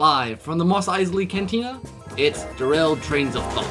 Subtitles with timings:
[0.00, 1.78] Live from the Mos Eisley Cantina,
[2.16, 3.66] it's Derailed Trains of Thought.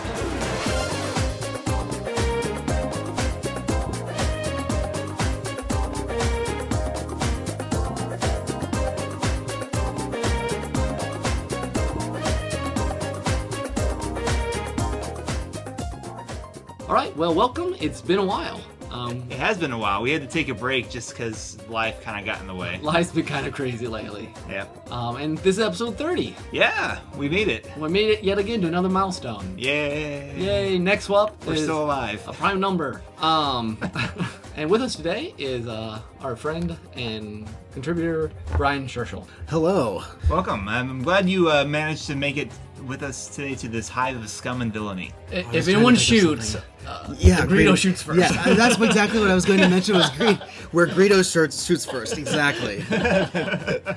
[16.87, 17.75] All right, well, welcome.
[17.81, 18.61] It's been a while.
[18.99, 20.01] Um, It has been a while.
[20.01, 22.79] We had to take a break just because life kind of got in the way.
[22.81, 24.29] life's been kind of crazy lately.
[24.49, 24.65] Yeah.
[24.91, 26.35] Um, and this is episode 30.
[26.51, 27.69] Yeah, we made it.
[27.77, 29.57] We made it yet again to another milestone.
[29.57, 30.33] Yay.
[30.37, 30.77] Yay!
[30.77, 32.21] Next up We're is still alive.
[32.27, 33.01] a prime number.
[33.19, 33.77] Um,
[34.57, 39.27] and with us today is uh, our friend and contributor Brian Scherschel.
[39.47, 40.03] Hello.
[40.29, 40.67] Welcome.
[40.67, 42.51] I'm glad you uh, managed to make it
[42.87, 45.11] with us today to this hive of scum and villainy.
[45.31, 46.55] I- was if trying anyone to think of shoots,
[46.87, 48.19] uh, Yeah, Greedo shoots first.
[48.19, 49.95] Yeah, I- that's exactly what I was going to mention.
[49.95, 50.37] Was Greed,
[50.71, 52.17] where Greedo shoots shoots first.
[52.17, 52.83] Exactly.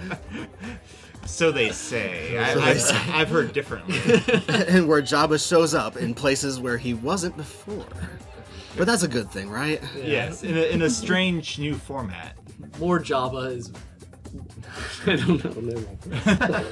[1.25, 2.37] So they say.
[2.37, 2.97] I, they I've, say.
[3.13, 3.97] I've heard differently.
[4.69, 7.87] and where Jabba shows up in places where he wasn't before.
[8.77, 9.81] But that's a good thing, right?
[9.97, 12.37] yes, in a, in a strange new format.
[12.81, 13.73] more Jabba is.
[15.07, 16.67] I don't know.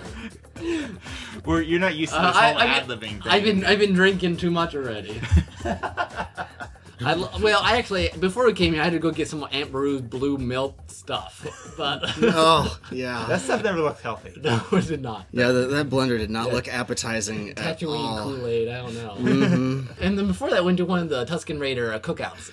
[1.45, 3.23] Where you're not used to Uh, this I, whole I, ad libbing thing.
[3.27, 5.21] I've been I've been drinking too much already.
[7.03, 9.73] I, well, I actually before we came here, I had to go get some Aunt
[9.73, 11.47] Beru's blue milk stuff,
[11.79, 13.25] but Oh, yeah.
[13.27, 14.39] That stuff never looked healthy.
[14.39, 15.25] no, it did not.
[15.33, 18.35] yeah, the, that blender did not look appetizing at all.
[18.35, 19.17] Kool Aid, I don't know.
[19.19, 19.89] Mhm.
[20.03, 22.51] And then before that, went to one of the Tusken Raider uh, cookouts.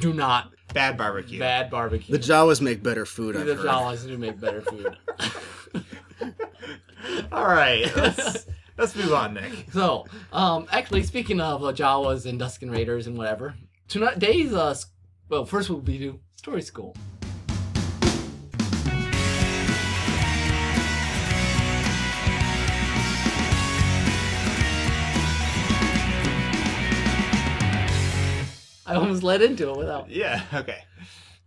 [0.00, 1.38] Do not Bad barbecue.
[1.38, 2.16] bad barbecue.
[2.16, 3.66] The Jawas make better food, I've the heard.
[3.66, 4.96] Jawas do make better food.
[7.32, 7.94] All right.
[7.96, 9.66] Let's, let's move on, Nick.
[9.72, 13.54] so, um, actually, speaking of uh, Jawas and Tusken Raiders and whatever,
[13.88, 14.74] today's uh,
[15.28, 16.96] well, first we'll be do story school.
[28.86, 30.08] I almost led into it without.
[30.08, 30.82] Yeah, okay.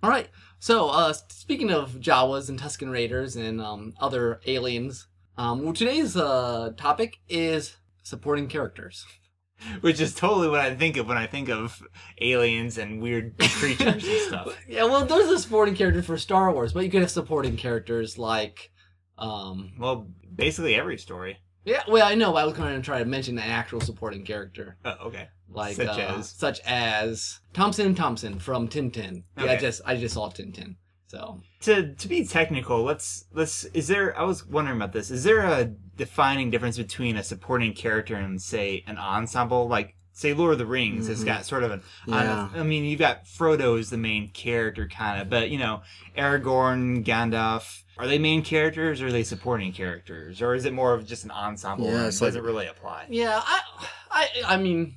[0.03, 0.27] All right.
[0.61, 6.15] So, uh, speaking of Jawas and Tusken Raiders and um, other aliens, um, well, today's
[6.15, 9.03] uh, topic is supporting characters.
[9.81, 11.81] Which is totally what I think of when I think of
[12.21, 14.55] aliens and weird creatures and stuff.
[14.67, 18.19] Yeah, well, there's a supporting character for Star Wars, but you could have supporting characters
[18.19, 18.69] like,
[19.17, 21.39] um, Well, basically every story.
[21.65, 21.83] Yeah.
[21.87, 22.35] Well, I know.
[22.35, 25.27] I was going to try to mention an actual supporting character, Oh, okay.
[25.49, 26.29] like Such uh, as?
[26.29, 29.23] such as Thompson Thompson from Tintin.
[29.37, 30.75] Yeah, I just I just saw Tintin.
[31.07, 35.11] So To to be technical, let's let's is there I was wondering about this.
[35.11, 35.65] Is there a
[35.97, 40.65] defining difference between a supporting character and say an ensemble like say Lord of the
[40.65, 41.25] Rings has Mhm.
[41.25, 42.47] got sort of an Yeah.
[42.55, 45.81] I mean you've got Frodo as the main character kind of, but you know,
[46.17, 50.93] Aragorn, Gandalf, are they main characters or are they supporting characters or is it more
[50.93, 53.05] of just an ensemble Yeah, and it's does like- it really apply?
[53.09, 53.59] Yeah, I,
[54.11, 54.95] I, I mean,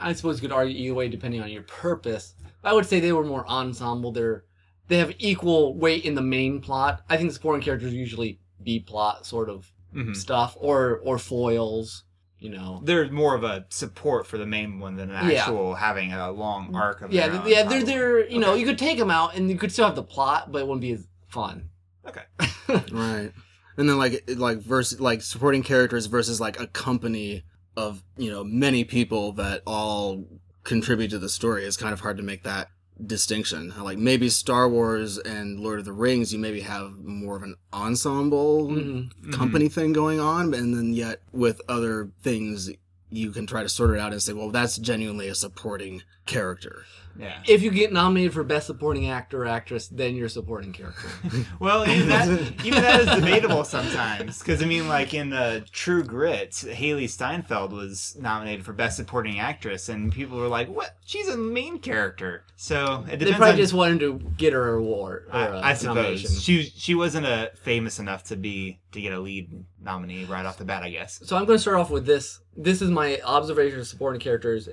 [0.00, 2.34] I suppose you could argue either way depending on your purpose.
[2.64, 4.12] I would say they were more ensemble.
[4.12, 4.44] They're
[4.88, 7.02] they have equal weight in the main plot.
[7.08, 10.14] I think the supporting characters usually B plot sort of Mhm.
[10.16, 12.04] stuff or or foils.
[12.38, 12.80] You know.
[12.84, 15.42] They're more of a support for the main one than an Yeah.
[15.42, 18.66] actual having a long arc of Yeah, their own, yeah, they're they're you know you
[18.66, 20.90] could take them out and you could still have the plot, but it wouldn't be
[20.92, 21.68] as fun.
[22.06, 22.22] Okay.
[22.92, 23.32] Right.
[23.76, 27.42] And then like like versus like supporting characters versus like a company
[27.76, 30.24] of, you know, many people that all
[30.64, 32.68] contribute to the story is kind of hard to make that
[33.04, 33.72] distinction.
[33.78, 37.56] Like maybe Star Wars and Lord of the Rings you maybe have more of an
[37.72, 39.32] ensemble Mhm.
[39.32, 42.70] company thing going on and then yet with other things
[43.10, 46.84] you can try to sort it out and say, well, that's genuinely a supporting character.
[47.18, 47.42] Yeah.
[47.46, 51.08] If you get nominated for best supporting actor or actress, then you're a supporting character.
[51.60, 54.38] Well, even that, even that is debatable sometimes.
[54.38, 59.38] Because I mean, like in the True Grit, Hailee Steinfeld was nominated for Best Supporting
[59.38, 60.96] Actress, and people were like, "What?
[61.04, 64.78] She's a main character." So it they probably on, just wanted to get her a
[64.78, 66.30] award or a I, I suppose nomination.
[66.30, 70.58] she she wasn't uh, famous enough to be to get a lead nominee right off
[70.58, 70.82] the bat.
[70.82, 71.20] I guess.
[71.24, 72.40] So I'm going to start off with this.
[72.56, 74.68] This is my observation of supporting characters.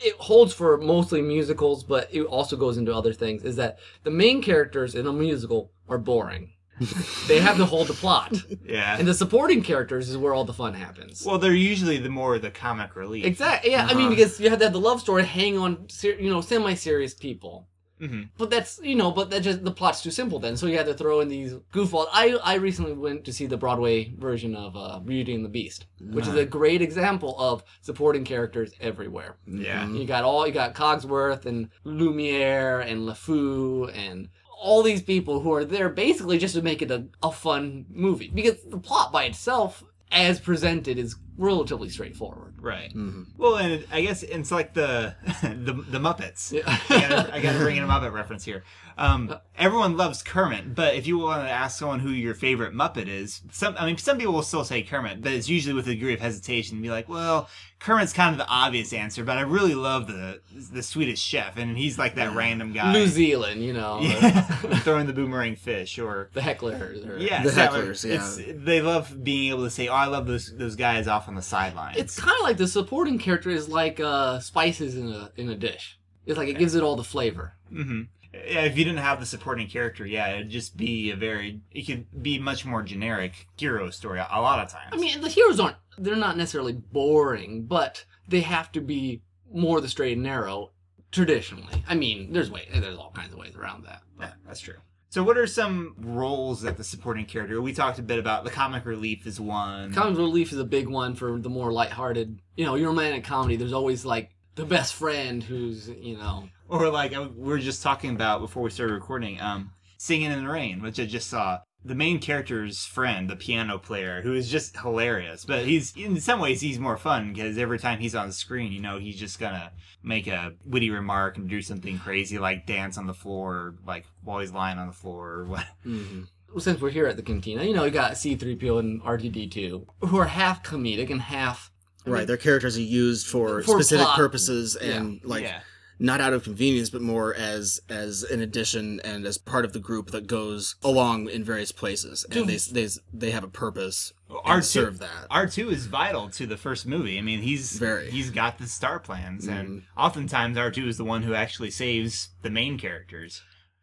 [0.00, 3.44] It, it holds for mostly musicals, but it also goes into other things.
[3.44, 6.50] Is that the main characters in a musical are boring.
[7.28, 8.98] they have to hold the plot, Yeah.
[8.98, 11.22] and the supporting characters is where all the fun happens.
[11.24, 13.24] well, they're usually the more the comic relief.
[13.24, 13.70] exactly.
[13.70, 14.16] Yeah, I mean Uh-huh.
[14.16, 17.68] because you have to have the love story hang on, ser- you know, semi-serious people.
[18.06, 20.56] Hmm But that's you know, but that just the plot's too simple then.
[20.56, 22.08] So you had to throw in these goofballs.
[22.12, 25.86] I I recently went to see the Broadway version of uh, Beauty and the Beast,
[26.00, 29.36] which is a great example of supporting characters everywhere.
[29.46, 29.84] Yeah.
[29.86, 29.98] Mhm.
[30.00, 34.28] You got all you got Cogsworth and Lumiere and LeFou and
[34.60, 38.30] all these people who are there basically just to make it a, a fun movie
[38.34, 39.82] because the plot by itself
[40.14, 42.54] as presented, is relatively straightforward.
[42.60, 42.94] Right.
[42.94, 43.26] Mhm.
[43.36, 46.52] Well, and I guess it's like the the, the Muppets.
[46.52, 46.62] Yeah.
[46.88, 48.62] I gotta, I gotta bring in a Muppet reference here.
[48.96, 53.08] Um, everyone loves Kermit, but if you want to ask someone who your favorite Muppet
[53.08, 55.94] is, some I mean, some people will still say Kermit, but it's usually with a
[55.94, 56.80] degree of hesitation.
[56.80, 57.48] Be like, well,
[57.84, 60.40] Kermit's kind of the obvious answer, but I really love the
[60.72, 62.94] the Swedish Chef, and he's like that random guy.
[62.94, 64.40] New Zealand, you know, yeah,
[64.80, 67.06] throwing the boomerang fish, or the hecklers.
[67.06, 68.14] Or, yeah, The hecklers, yeah.
[68.14, 71.34] It's, they love being able to say, "Oh, I love those those guys off on
[71.34, 75.30] the sidelines." It's kind of like the supporting character is like uh, spices in a
[75.36, 75.98] in a dish.
[76.24, 77.52] It's like it gives it all the flavor.
[77.68, 81.60] hmm Yeah, if you didn't have the supporting character, yeah, it'd just be a very.
[81.70, 84.88] It could be much more generic hero story a, a lot of times.
[84.92, 89.80] I mean, the heroes aren't they're not necessarily boring, but they have to be more
[89.80, 90.72] the straight and narrow
[91.12, 91.84] traditionally.
[91.88, 94.02] I mean, there's way there's all kinds of ways around that.
[94.20, 94.76] yeah, that's true.
[95.10, 97.60] So, what are some roles that the supporting character?
[97.62, 99.92] We talked a bit about the comic relief is one.
[99.94, 102.40] Comic relief is a big one for the more lighthearted.
[102.56, 103.54] You know, your romantic comedy.
[103.54, 108.10] There's always like the best friend who's you know or like we were just talking
[108.10, 111.60] about before we started recording, um, singing in the rain, which I just saw.
[111.86, 116.40] The main character's friend, the piano player, who is just hilarious, but he's in some
[116.40, 119.38] ways he's more fun because every time he's on the screen, you know, he's just
[119.38, 119.70] gonna
[120.02, 124.06] make a witty remark and do something crazy like dance on the floor, or, like
[124.22, 125.66] while he's lying on the floor or what.
[125.86, 126.26] Mhm.
[126.58, 130.26] since we're here at the cantina, you know, you got C3PO and R2D2 who are
[130.26, 131.70] half comedic and half
[132.06, 134.16] Right, their characters are used for, For specific plot.
[134.16, 135.60] purposes and like yeah,
[135.98, 139.78] not out of convenience, but more as as an addition and as part of the
[139.78, 144.40] group that goes along in various places, and they they they have a purpose R2
[144.46, 145.26] and serve that.
[145.30, 147.18] R two is vital to the first movie.
[147.18, 148.10] I mean, he's Very.
[148.10, 149.82] he's got the star plans, and Mhm.
[149.96, 153.42] oftentimes R two is the one who actually saves the main characters.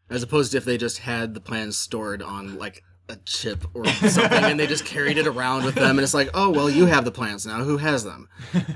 [0.09, 3.85] As opposed to if they just had the plans stored on like a chip or
[3.87, 6.85] something and they just carried it around with them and it's like, oh well you
[6.85, 8.27] have the plans now, who has them?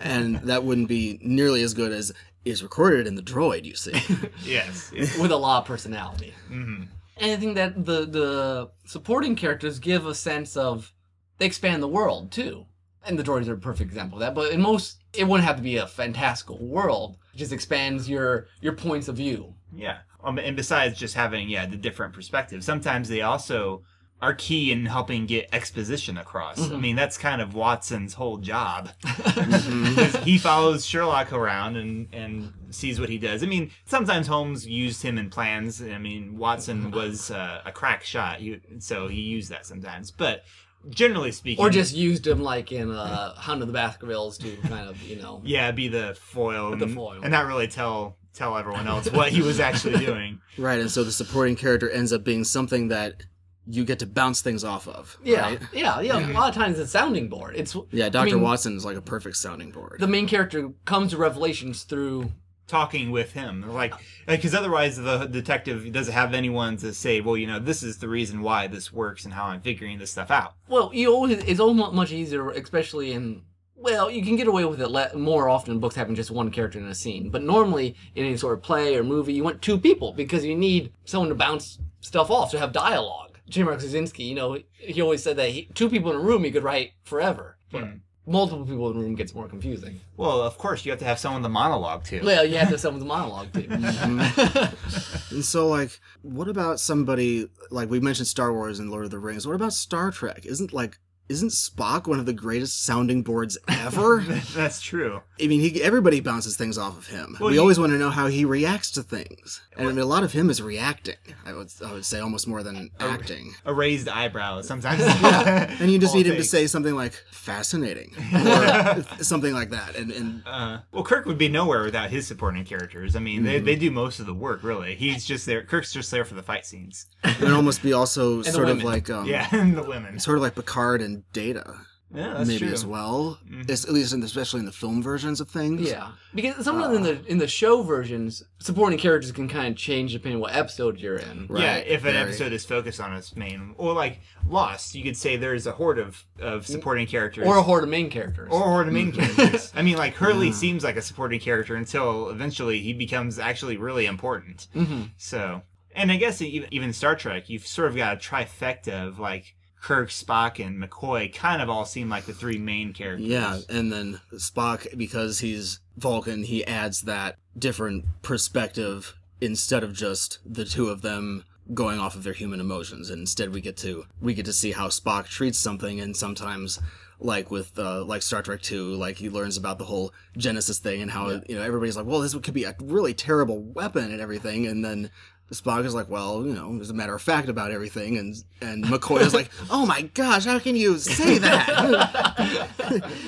[0.01, 2.11] And that wouldn't be nearly as good as
[2.45, 3.93] is recorded in the droid, you see.
[4.43, 4.91] Yes.
[5.19, 6.33] with a lot of personality.
[6.47, 6.83] hmm
[7.17, 10.93] And I think that the the supporting characters give a sense of
[11.37, 12.65] they expand the world too.
[13.07, 14.33] And the droids are a perfect example of that.
[14.33, 17.17] But in most, it wouldn't have to be a fantastical world.
[17.33, 19.55] It just expands your your points of view.
[19.75, 19.97] Yeah.
[20.23, 23.83] Um, and besides just having yeah the different perspectives, sometimes they also
[24.25, 26.59] are key in helping get exposition across.
[26.59, 26.81] I Mhm.
[26.81, 28.89] mean, that's kind of Watson's whole job.
[30.23, 33.43] he follows Sherlock around and and sees what he does.
[33.43, 35.81] I mean, sometimes Holmes used him in plans.
[35.81, 40.11] I mean, Watson was uh, a crack shot, he, so he used that sometimes.
[40.11, 40.43] But
[40.89, 44.87] generally speaking, Or just used him like in uh, Hound of the Baskervilles to kind
[44.89, 45.41] of, you know.
[45.45, 47.21] yeah, be the foil, With the foil.
[47.23, 50.41] and not really tell tell everyone else what he was actually doing.
[50.57, 53.23] right, and so the supporting character ends up being something that
[53.67, 55.17] you get to bounce things off of.
[55.23, 55.59] Yeah, right?
[55.73, 56.31] yeah, yeah.
[56.31, 57.55] A lot of times it's a sounding board.
[57.55, 58.35] It's Yeah, Dr.
[58.35, 59.97] mean- Watson is like a perfect sounding board.
[59.99, 62.31] the main character comes to revelations through
[62.67, 63.93] talking with him like
[64.27, 68.09] because otherwise the detective doesn't have anyone to say well you know this is the
[68.09, 71.59] reason why this works and how i'm figuring this stuff out Well, you always it's
[71.59, 73.43] almost much easier, especially in
[73.75, 76.79] well, you can get away with it le- more often books having just one character
[76.79, 77.29] in a scene.
[77.29, 80.55] But normally in any sort of play or movie, you want two people because you
[80.55, 83.24] need someone to bounce stuff off to have dialogue.
[83.49, 83.63] J.
[83.63, 86.51] Michael Straczynski, you know, he always said that he, two people in a room he
[86.51, 87.57] could write forever.
[87.71, 87.91] But Hmm.
[88.25, 89.99] multiple people in a room gets more confusing.
[90.17, 92.71] well of course you have to have someone the monologue to Well, you have to
[92.75, 93.67] have someone the monologue too.
[95.31, 99.19] And so, like, what about somebody like we mentioned Star Wars and Lord of the
[99.19, 99.45] Rings?
[99.45, 100.45] What about Star Trek?
[100.45, 100.97] Isn't like
[101.27, 104.23] isn't Spock one of the greatest sounding boards ever?
[104.53, 107.35] that's true I mean, he everybody bounces things off of him.
[107.39, 109.99] Well, we you- always want to know how he reacts to things, and I mean,
[109.99, 111.17] a lot of him is reacting.
[111.45, 113.53] I would I would say almost more than acting.
[113.65, 117.13] a raised eyebrow sometimes yeah, And you just All need him to say something like
[117.31, 122.25] fascinating or something like that, and and uh, well kirk would be nowhere without his
[122.27, 123.65] supporting characters i mean they, Mm-hmm.
[123.65, 126.43] they do most of the work really he's just there kirk's just there for the
[126.43, 130.19] fight scenes it would almost be also sort of like um, yeah and the women
[130.19, 131.75] sort of like Picard and Data.
[132.13, 133.39] yeah that's maybe true as well.
[133.49, 133.69] Mhm.
[133.69, 135.81] At least, in, especially in the film versions of things.
[135.89, 140.13] Yeah, because sometimes in the in the show versions, supporting characters can kind of change
[140.13, 141.47] depending on what episode you're in.
[141.49, 142.17] Right, yeah, if an very.
[142.29, 145.97] episode is focused on its main, or like Lost, you could say there's a horde
[145.97, 148.49] of, of supporting characters, Or a horde of main characters.
[148.51, 149.73] or a horde of main characters.
[149.75, 150.53] I mean, like Hurley Yeah.
[150.53, 154.67] seems like a supporting character until eventually he becomes actually really important.
[154.73, 155.63] hmm So,
[155.95, 159.54] and I guess even even Star Trek, you've sort of got a trifecta of like
[159.85, 161.31] Kirk, Spock, and McCoy.
[161.31, 163.27] Kind of all seem like the three main characters.
[163.27, 170.39] Yeah, and then Spock, because he's Vulcan, he adds that different perspective instead of just
[170.43, 171.43] the two of them
[171.75, 173.11] going off of their human emotions.
[173.11, 176.79] And instead, we get to we get to see how Spock treats something, and sometimes
[177.19, 181.03] like with uh, like Star Trek Two, like he learns about the whole Genesis thing
[181.03, 184.19] and how you know everybody's like, well, this could be a really terrible weapon and
[184.19, 185.11] everything, and then
[185.51, 188.83] Spock is like, well, you know, as a matter of fact about everything, and and
[188.83, 191.69] McCoy is like, oh my gosh, how can you say that?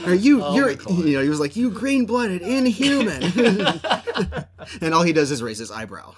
[0.07, 1.07] Are you Oh, you're McCoy.
[1.07, 3.21] you know he was like you green blooded inhuman,
[4.81, 6.13] and all he does is raise his eyebrow.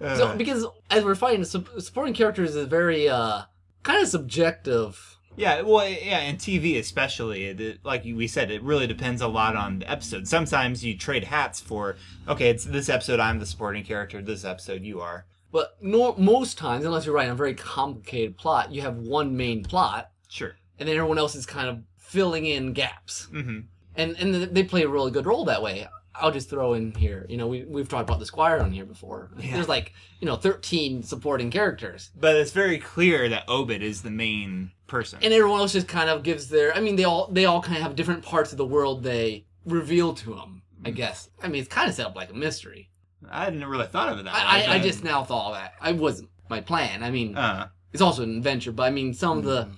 [0.00, 3.42] So because as we're fighting, su- supporting characters is very uh
[3.82, 5.18] kind of subjective.
[5.40, 9.28] Yeah, well, yeah, and TV especially, it, it- like we said, it really depends a
[9.28, 10.28] lot on the episode.
[10.28, 11.96] Sometimes you trade hats for,
[12.28, 15.24] okay, it's this episode I'm the supporting character, this episode you are.
[15.50, 19.64] But no, most times, unless you're writing a very complicated plot, you have one main
[19.64, 20.54] plot, Sure.
[20.78, 23.26] and then everyone else is kind of filling in gaps.
[23.32, 23.60] Mm-hmm.
[23.96, 25.88] And and they play a really good role that way.
[26.20, 28.84] I'll just throw in here, you know, we we've talked about the Squire on here
[28.84, 29.30] before.
[29.38, 29.54] Yeah.
[29.54, 34.10] There's like you know 13 supporting characters, But it's very clear that Obed is the
[34.10, 35.18] main person.
[35.22, 36.74] and everyone else just kind of gives their.
[36.76, 39.44] I mean, they all they all kind of have different parts of the world they
[39.64, 40.62] reveal to them.
[40.84, 41.28] I guess.
[41.42, 42.88] I mean, it's kind of set up like a mystery.
[43.30, 44.40] I hadn't really thought of it that way.
[44.40, 45.74] I, I, I just now thought of that.
[45.80, 47.02] I wasn't my plan.
[47.02, 49.68] I mean, Uh, it's also an adventure, but I mean, some of the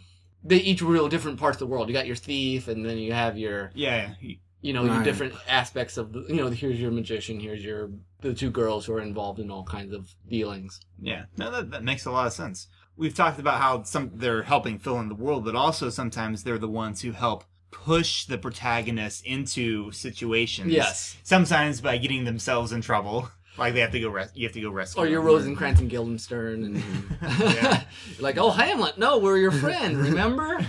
[0.45, 1.89] they each reveal different parts of the world.
[1.89, 5.05] You got your thief, and then you have your yeah, he- you know your Right.
[5.05, 7.91] different aspects of the you know here's your magician, here's your
[8.21, 10.81] the two girls who are involved in all kinds of dealings.
[11.01, 11.25] yeah.
[11.37, 12.69] No, that, that makes a lot of sense.
[12.97, 16.59] We've talked about how some they're helping fill in the world, but also sometimes they're
[16.59, 20.71] the ones who help push the protagonist into situations.
[20.73, 21.17] Yes.
[21.23, 23.29] Sometimes by getting themselves in trouble,
[23.59, 24.11] like they have to go.
[24.11, 25.03] Res- you have to go rescue.
[25.03, 25.27] Or your them.
[25.27, 26.77] Rosencrantz and Guildenstern, and
[27.41, 27.83] Yeah.
[28.13, 29.97] You're like, oh Hamlet, no, we're your friend.
[29.97, 30.61] Remember?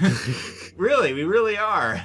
[0.77, 2.03] Really, we really are.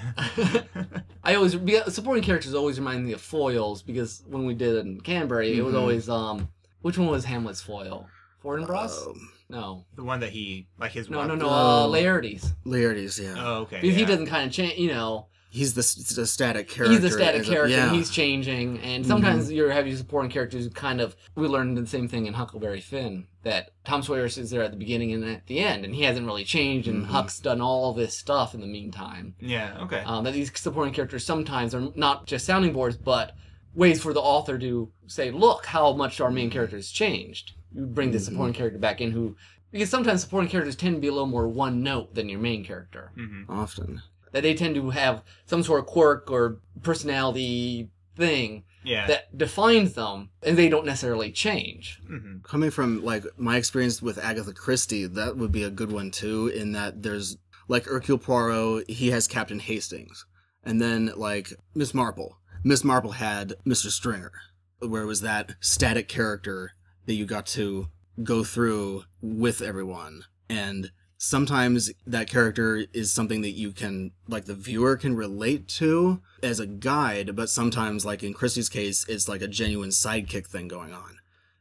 [1.28, 1.52] I always
[1.92, 5.62] supporting characters always remind me of foils because when we did it in Canterbury, it
[5.62, 5.78] was Mhm.
[5.80, 6.48] always um,
[6.80, 8.08] which one was Hamlet's foil?
[8.42, 9.06] Fortinbras?
[9.08, 11.10] Um, no, the one that he like his.
[11.10, 11.48] no, wife- no, no.
[11.50, 11.86] Uh.
[11.88, 12.54] Laertes.
[12.64, 13.78] Laertes, yeah, Oh, okay.
[13.82, 15.26] Because he doesn't kind of change, you know.
[15.50, 16.92] He's the, the static character.
[16.94, 17.74] He's a static isn't- character.
[17.76, 17.88] Yeah.
[17.88, 21.16] and He's changing, and sometimes you're having supporting characters who kind of.
[21.34, 24.76] We learned the same thing in Huckleberry Finn that Tom Sawyer is there at the
[24.76, 27.08] beginning and at the end, and he hasn't really changed, and Mhm.
[27.08, 29.34] Huck's done all this stuff in the meantime.
[29.40, 29.78] Yeah.
[29.82, 30.02] Okay.
[30.04, 33.34] Um, that these supporting characters sometimes are not just sounding boards, but
[33.74, 37.86] ways for the author to say, "Look how much our main character has changed." You
[37.86, 38.22] bring the Mhm.
[38.22, 39.36] supporting character back in, who
[39.70, 42.64] because sometimes supporting characters tend to be a little more one note than your main
[42.64, 43.12] character.
[43.14, 44.00] hmm often.
[44.32, 49.06] That they tend to have some sort of quirk or personality thing Yeah.
[49.06, 52.00] that defines them, and they don't necessarily change.
[52.06, 56.10] hmm coming from like my experience with Agatha Christie, that would be a good one
[56.10, 56.48] too.
[56.48, 57.36] In that there's
[57.68, 60.24] like Hercule Poirot, he has Captain Hastings,
[60.64, 62.38] and then like Miss Marple.
[62.64, 63.90] Miss Marple had Mr.
[63.90, 64.32] Stringer,
[64.80, 66.72] where it was that static character
[67.06, 67.88] that you got to
[68.22, 74.54] go through with everyone, and sometimes that character is something that you can like the
[74.54, 79.42] viewer can relate to as a guide but sometimes like in christie's case it's like
[79.42, 81.16] a genuine sidekick thing going on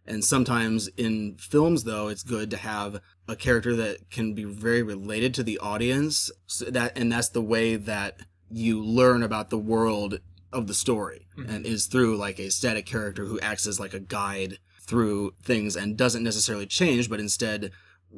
[0.10, 4.82] and sometimes in films, though, it's good to have a character that can be very
[4.82, 6.32] related to the audience.
[6.46, 10.22] So that and that's the way that you learn about the world
[10.54, 11.50] of the story, Mhm.
[11.50, 15.76] and is through like a static character who acts as like a guide through things
[15.76, 17.72] and doesn't necessarily change, but instead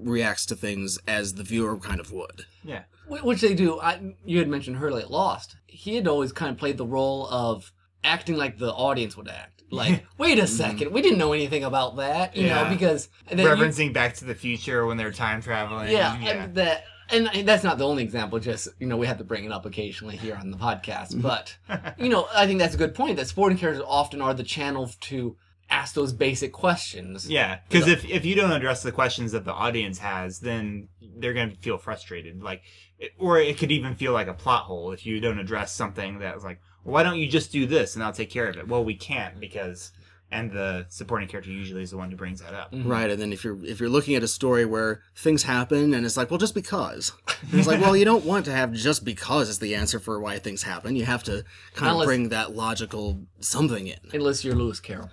[0.03, 2.45] reacts to things as the viewer kind of would.
[2.63, 2.83] Yeah.
[3.07, 3.79] Which they do.
[3.79, 5.55] I, you had mentioned Hurley at Lost.
[5.65, 7.71] He had always kind of played the role of
[8.03, 9.55] acting like the audience would act.
[9.71, 10.95] Like, wait a second, mm-hmm.
[10.95, 12.63] we didn't know anything about that, you Yeah.
[12.63, 15.91] know, because and then you- Referencing Back to the Future when they're time traveling.
[15.91, 16.29] yeah, Yeah.
[16.29, 16.85] and that.
[17.11, 18.39] And that's not the only example.
[18.39, 21.21] Just you know, we have to bring it up occasionally here on the podcast.
[21.21, 21.55] But
[21.99, 23.17] you know, I think that's a good point.
[23.17, 25.35] That sporting characters often are the channel to
[25.69, 27.29] ask those basic questions.
[27.29, 31.33] Yeah, because if, if you don't address the questions that the audience has, then they're
[31.33, 32.41] going to feel frustrated.
[32.41, 32.63] Like,
[32.97, 36.19] it- or it could even feel like a plot hole if you don't address something
[36.19, 38.67] that's like, well, why don't you just do this and I'll take care of it?
[38.67, 39.91] Well, we can't because,
[40.31, 42.71] and the supporting character usually is the one who brings that up.
[42.71, 42.87] Mhm.
[42.87, 46.05] Right, and then if you're if you're looking at a story where things happen and
[46.05, 47.11] it's like, well, just because,
[47.41, 50.19] And it's like, well, you don't want to have just because is the answer for
[50.19, 50.95] why things happen.
[50.95, 53.97] You have to kind Unless- of bring that logical something in.
[54.13, 55.09] Unless you're Lewis Carroll.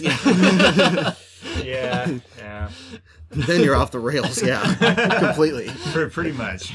[0.00, 0.16] Yeah.
[1.62, 2.70] yeah, yeah,
[3.30, 4.42] then you're off the rails.
[4.42, 4.62] Yeah,
[5.18, 5.68] completely.
[5.92, 6.72] Pre- pretty much.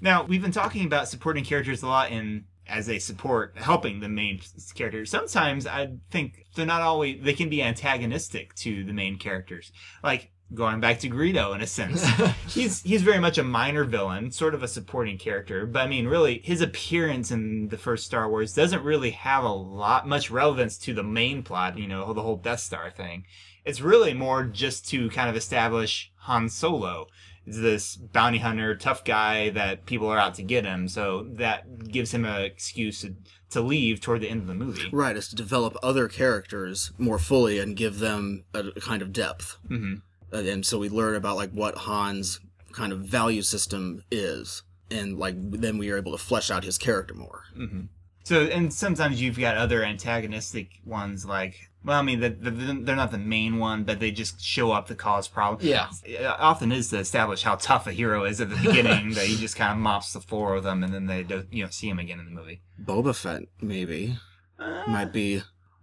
[0.00, 4.08] now we've been talking about supporting characters a lot in as they support helping the
[4.08, 4.40] main
[4.74, 5.04] character.
[5.04, 9.72] Sometimes I think they're not always they can be antagonistic to the main characters.
[10.02, 12.04] Like going back to Greedo in a sense.
[12.48, 16.06] he's he's very much a minor villain, sort of a supporting character, but I mean
[16.06, 20.76] really his appearance in the first Star Wars doesn't really have a lot much relevance
[20.78, 23.24] to the main plot, you know, the whole Death Star thing.
[23.64, 27.06] It's really more just to kind of establish Han Solo
[27.46, 30.88] is this bounty hunter, tough guy that people are out to get him.
[30.88, 33.14] So that gives him an excuse to,
[33.50, 34.88] to leave toward the end of the movie.
[34.92, 39.58] Right, is to develop other characters more fully and give them a, kind of depth.
[39.66, 39.94] hmm
[40.32, 42.40] And, and so we learn about like what Han's
[42.72, 46.78] kind of value system is, and like then we are able to flesh out his
[46.78, 47.42] character more.
[47.54, 47.82] hmm
[48.24, 52.50] So, and sometimes you've got other antagonistic ones like, well, I mean, the, the,
[52.82, 55.64] they're not the main one, but they just show up to cause problems.
[55.64, 55.88] Yeah.
[56.04, 59.36] It often is to establish how tough a hero is at the beginning that he
[59.36, 61.88] just kind of mops the floor with them, and then they don't, you know, see
[61.88, 62.60] him again in the movie.
[62.84, 64.18] Boba Fett maybe
[64.58, 65.36] Uh, might be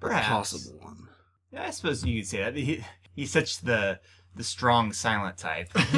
[0.04, 1.10] a possible one.
[1.52, 2.56] Yeah, I suppose you could say that.
[2.56, 2.84] He,
[3.18, 4.00] he's such the
[4.36, 5.70] the strong silent type.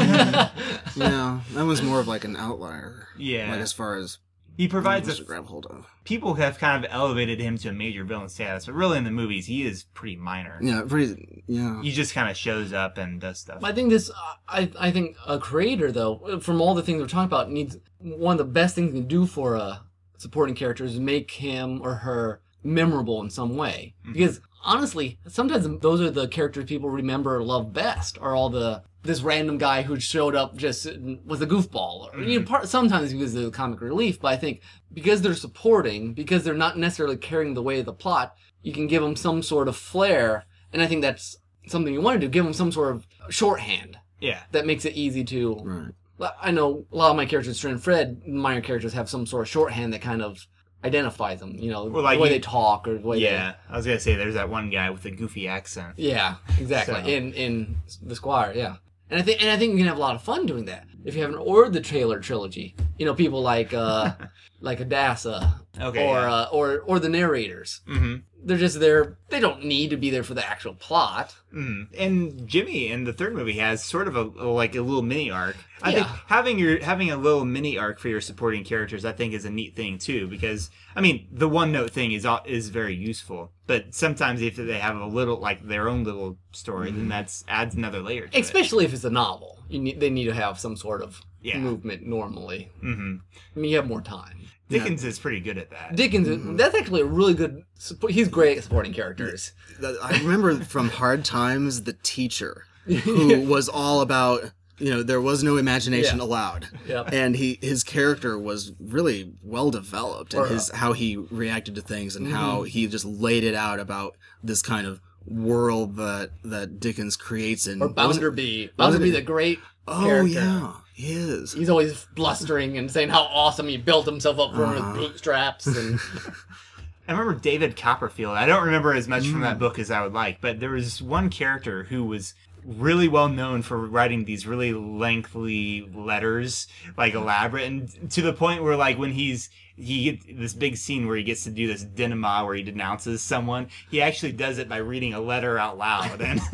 [0.95, 3.07] yeah, that was more of like an outlier.
[3.17, 3.51] Yeah.
[3.51, 4.17] like as far as
[4.57, 5.85] he provides a to grab hold of.
[6.03, 9.11] people have kind of elevated him to a major villain status, but really in the
[9.11, 10.59] movies he is pretty minor.
[10.61, 11.43] Yeah, pretty.
[11.47, 13.63] Yeah, He just kind of shows up and does stuff.
[13.63, 14.09] I think this.
[14.47, 18.33] I I think a creator though, from all the things we're talking about, needs one
[18.33, 19.81] of the best things you can do for a
[20.17, 23.95] supporting character is make him or her memorable in some way.
[24.03, 24.13] Mm-hmm.
[24.13, 28.17] Because honestly, sometimes those are the characters people remember or love best.
[28.19, 30.85] Are all the this random guy who showed up just
[31.25, 32.13] was a goofball.
[32.13, 32.53] Or, you know, mm-hmm.
[32.53, 34.61] part, sometimes because of the comic relief, but I think
[34.93, 38.87] because they're supporting, because they're not necessarily carrying the weight of the plot, you can
[38.87, 40.45] give them some sort of flair.
[40.73, 41.37] And I think that's
[41.67, 42.29] something you want to do.
[42.29, 44.41] Give them some sort of shorthand yeah.
[44.51, 45.55] that makes it easy to.
[45.63, 45.93] right.
[46.41, 49.47] I know a lot of my characters, Stern Fred, minor characters have some sort of
[49.47, 50.45] shorthand that kind of
[50.83, 51.55] identifies them.
[51.57, 53.85] You know, Well, like the way you- they talk or the way Yeah, I was
[53.85, 55.93] gonna say there's that one guy with a goofy accent.
[55.97, 56.95] Yeah, exactly.
[56.95, 58.75] So- In in the Squire, yeah.
[59.09, 60.85] And I think and I think you can have a lot of fun doing that
[61.05, 62.75] if you haven't ordered the trailer trilogy.
[62.97, 64.13] You know, people like uh
[64.61, 66.05] like Adassa Okay.
[66.05, 66.33] or yeah.
[66.33, 67.81] uh, or or the narrators.
[67.87, 69.17] hmm They're just there.
[69.29, 71.35] They don't need to be there for the actual plot.
[71.51, 75.31] hmm And Jimmy in the third movie has sort of a like a little mini
[75.31, 75.55] arc.
[75.81, 75.95] I Yeah.
[76.03, 79.45] think having your having a little mini arc for your supporting characters, I think, is
[79.45, 80.27] a neat thing too.
[80.27, 84.57] Because I mean, the one note thing is al- is very useful, but sometimes if
[84.57, 88.27] they have a little like their own little story, then that's adds another layer.
[88.27, 88.41] to it.
[88.41, 91.59] Especially if it's a novel, need they need to have some sort of Yeah.
[91.59, 92.71] movement normally.
[92.81, 93.17] hmm
[93.55, 94.37] I mean, you have more time.
[94.69, 95.95] Dickens is pretty good at that.
[95.95, 96.55] Dickens, Mm-hmm.
[96.55, 97.63] that's actually a really good.
[97.79, 99.51] Support, he's great at supporting characters.
[99.83, 105.43] I remember from Hard Times the teacher who was all about you know there was
[105.43, 106.23] no imagination Yeah.
[106.23, 106.67] allowed.
[106.87, 107.09] Yep.
[107.11, 112.15] And he his character was really well developed and his how he reacted to things
[112.15, 112.65] and how Mm-hmm.
[112.65, 117.81] he just laid it out about this kind of world that that Dickens creates in
[117.81, 117.95] Or what?
[117.95, 118.71] Bounderby.
[118.77, 120.27] Bounderby, the great Oh character.
[120.39, 121.53] yeah, he is.
[121.53, 124.93] He's always blustering and saying how awesome he built himself up from Uh-huh.
[124.93, 125.65] his bootstraps.
[125.67, 125.99] And
[127.07, 128.35] I remember David Copperfield.
[128.37, 129.43] I don't remember as much from Mm.
[129.43, 133.29] that book as I would like, but there was one character who was really well
[133.29, 138.99] known for writing these really lengthy letters, like elaborate, and to the point where, like,
[138.99, 139.49] when he's
[139.79, 143.21] he get this big scene where he gets to do this denouement where he denounces
[143.21, 143.67] someone.
[143.89, 146.39] He actually does it by reading a letter out loud, and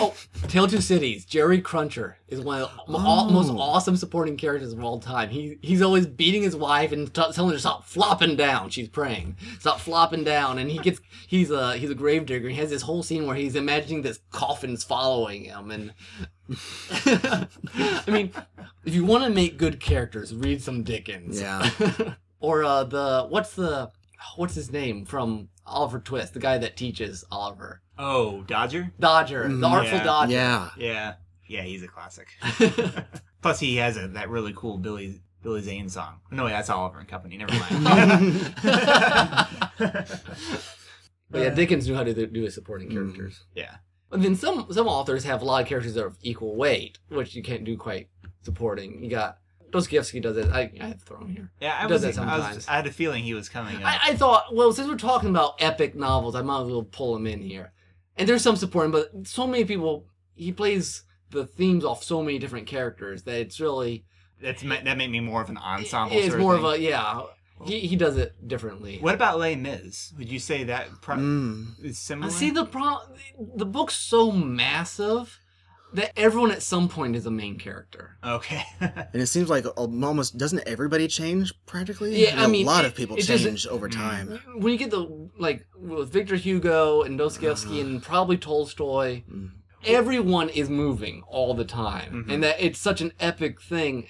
[0.00, 0.14] oh,
[0.48, 1.24] Tale of Two Cities.
[1.24, 3.30] Jerry Cruncher is one of the mo- oh.
[3.30, 3.58] most Oh.
[3.58, 5.28] awesome supporting characters of all time.
[5.30, 8.70] He he's always beating his wife and t- telling her to stop flopping down.
[8.70, 12.48] She's praying, stop flopping down, and he gets he's a he's a gravedigger.
[12.48, 15.92] He has this whole scene where he's imagining this coffin's following him, and
[17.06, 18.32] I mean,
[18.84, 21.40] if you want to make good characters, read some Dickens.
[21.40, 21.68] Yeah.
[22.42, 23.90] or uh, the what's the
[24.36, 29.48] what's his name from Oliver Twist, the guy that teaches Oliver oh, Dodger, Dodger, the
[29.54, 29.70] Mhm.
[29.70, 30.04] Artful Yeah.
[30.04, 30.32] Dodger.
[30.32, 30.70] Yeah.
[30.76, 31.14] yeah,
[31.46, 32.28] yeah, he's a classic.
[33.42, 36.20] Plus, he has a, that really cool Billy Billy Zane song.
[36.30, 37.36] No, wait, that's Oliver and Company.
[37.36, 38.54] Never mind.
[41.30, 43.44] But yeah, Dickens knew how to do his supporting characters.
[43.54, 43.76] yeah.
[44.10, 46.98] But then some some authors have a lot of characters that are of equal weight,
[47.08, 48.08] which you can't do quite
[48.42, 49.02] supporting.
[49.02, 49.38] You got
[49.72, 50.48] Dostoevsky does it.
[50.52, 51.50] I, I have to throw him here.
[51.60, 52.68] Yeah, I Does that I was.
[52.68, 53.82] I had a feeling he was coming up.
[53.84, 57.16] I, I thought, well, since we're talking about epic novels, I might as well pull
[57.16, 57.72] him in here.
[58.16, 62.38] And there's some supporting, but so many people, he plays the themes off so many
[62.38, 64.04] different characters that it's really,
[64.40, 66.16] That's that made me more of an ensemble.
[66.18, 67.22] it's more of, of a, yeah,
[67.64, 68.98] he, he does it differently.
[69.00, 70.12] What about Les Mis?
[70.18, 71.82] Would you say that pro- Mm.
[71.82, 72.30] is I similar?
[72.30, 72.98] see the pro,
[73.56, 75.38] the book's so massive
[75.94, 78.16] that everyone at some point is a main character.
[78.24, 78.62] Okay.
[78.80, 82.22] And it seems like almost doesn't everybody change practically?
[82.24, 84.40] Yeah, I a mean, lot it- of people change over time.
[84.56, 89.50] When you get the, like, with Victor Hugo and Dostoevsky and probably Tolstoy, Mm.
[89.84, 92.24] everyone is moving all the time.
[92.26, 92.32] Mhm.
[92.34, 94.06] And that it's such an epic thing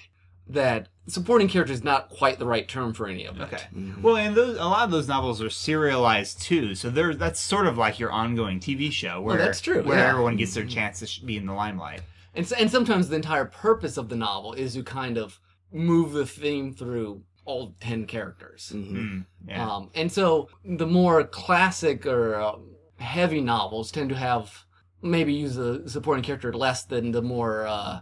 [0.47, 3.43] that supporting character is not quite the right term for any of it.
[3.43, 3.63] okay.
[3.75, 4.01] Mhm.
[4.01, 7.67] Well, and those a lot of those novels are serialized too, so there that's sort
[7.67, 10.09] of like your ongoing TV show where that's true, where yeah.
[10.09, 12.01] everyone gets their chance to be in the limelight.
[12.35, 15.39] and so, and sometimes the entire purpose of the novel is to kind of
[15.71, 18.71] move the theme through all ten characters.
[18.73, 18.91] Mhm.
[18.93, 19.69] Mm, yeah.
[19.69, 24.65] Um, and so the more classic or um, heavy novels tend to have
[25.01, 27.99] maybe use a supporting character less than the more uh,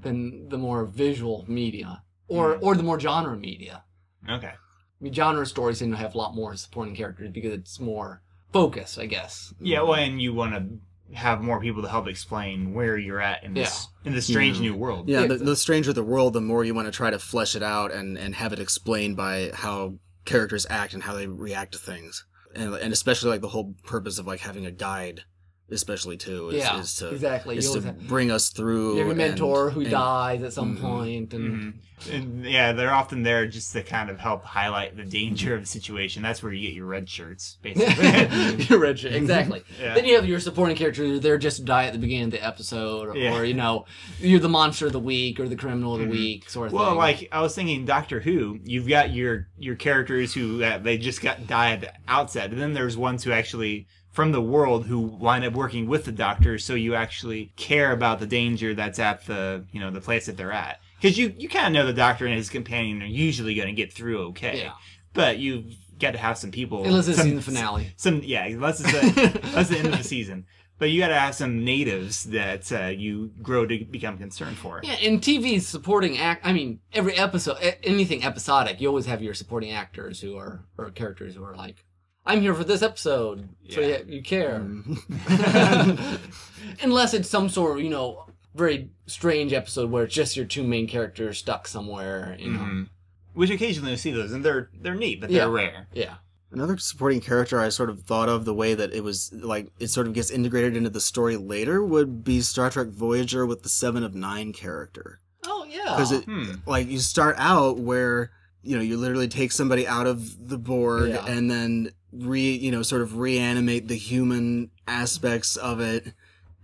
[0.00, 2.62] than the more visual media or Mm.
[2.62, 3.84] or the more genre media.
[4.28, 4.52] okay.
[4.54, 8.22] I mean, genre stories tend to have a lot more supporting characters because it's more
[8.52, 9.54] focus, I guess.
[9.60, 13.42] Yeah, well, and you want to have more people to help explain where you're at
[13.44, 14.62] in this in this strange Yeah.
[14.70, 15.08] new world.
[15.08, 17.54] Yeah, Yeah, the, the stranger the world, the more you want to try to flesh
[17.56, 21.72] it out and, and have it explained by how characters act and how they react
[21.72, 22.26] to things.
[22.54, 25.22] And, and especially like the whole purpose of like having a guide,
[25.70, 27.56] especially too, is, yeah, is to exactly.
[27.58, 28.92] is to have, bring us through.
[28.94, 30.80] you have a and- mentor who and- dies at some Mhm.
[30.80, 31.74] point, and Mhm.
[32.12, 35.66] And yeah, they're often there just to kind of help highlight the danger of the
[35.66, 36.22] situation.
[36.22, 38.64] That's where you get your red shirts, basically.
[38.70, 39.64] You're rich, exactly.
[39.80, 39.94] Yeah.
[39.94, 42.46] Then you have your supporting character they're just to die at the beginning of the
[42.46, 43.36] episode, or, Yeah.
[43.36, 43.84] or, you know,
[44.20, 46.10] you're the monster of the week or the criminal of the Mhm.
[46.10, 46.98] week, sort of Well, thing.
[46.98, 51.20] like I was thinking, Doctor Who, you've got your your characters who uh, they just
[51.20, 54.98] got died at the outset, and then there's ones who actually from the world who
[54.98, 59.24] wind up working with the Doctor, so you actually care about the danger that's at
[59.26, 61.92] the you know the place that they're at, because you you kind of know the
[61.92, 64.72] Doctor and his companion are usually going to get through okay, yeah,
[65.14, 66.84] but you've got to have some people.
[66.84, 67.92] unless it's some, season finale.
[67.96, 70.46] Some yeah, unless it's the, that's the end of the season.
[70.80, 74.80] But you got to have some natives that uh, you grow to become concerned for.
[74.82, 76.44] Yeah, in TV's supporting act.
[76.44, 80.90] I mean, every episode, anything episodic, you always have your supporting actors who are or
[80.90, 81.84] characters who are like,
[82.28, 83.98] "I'm here for this episode," so Yeah.
[84.06, 84.60] you, you care.
[84.60, 86.18] Mhm.
[86.82, 90.62] Unless it's some sort of you know very strange episode where it's just your two
[90.64, 92.36] main characters stuck somewhere.
[92.38, 92.88] You know, Mhm.
[93.34, 95.52] Which occasionally you see those, and they're they're neat, but they're Yeah.
[95.52, 95.86] rare.
[95.92, 96.14] yeah.
[96.50, 99.88] Another supporting character I sort of thought of the way that it was like it
[99.88, 103.68] sort of gets integrated into the story later would be Star Trek Voyager with the
[103.68, 105.20] Seven of Nine character.
[105.46, 105.94] Oh yeah.
[105.96, 106.52] Because it Hmm.
[106.66, 108.30] like you start out where
[108.62, 111.26] you know you literally take somebody out of the Borg Yeah.
[111.26, 116.12] and then re you know sort of reanimate the human aspects of it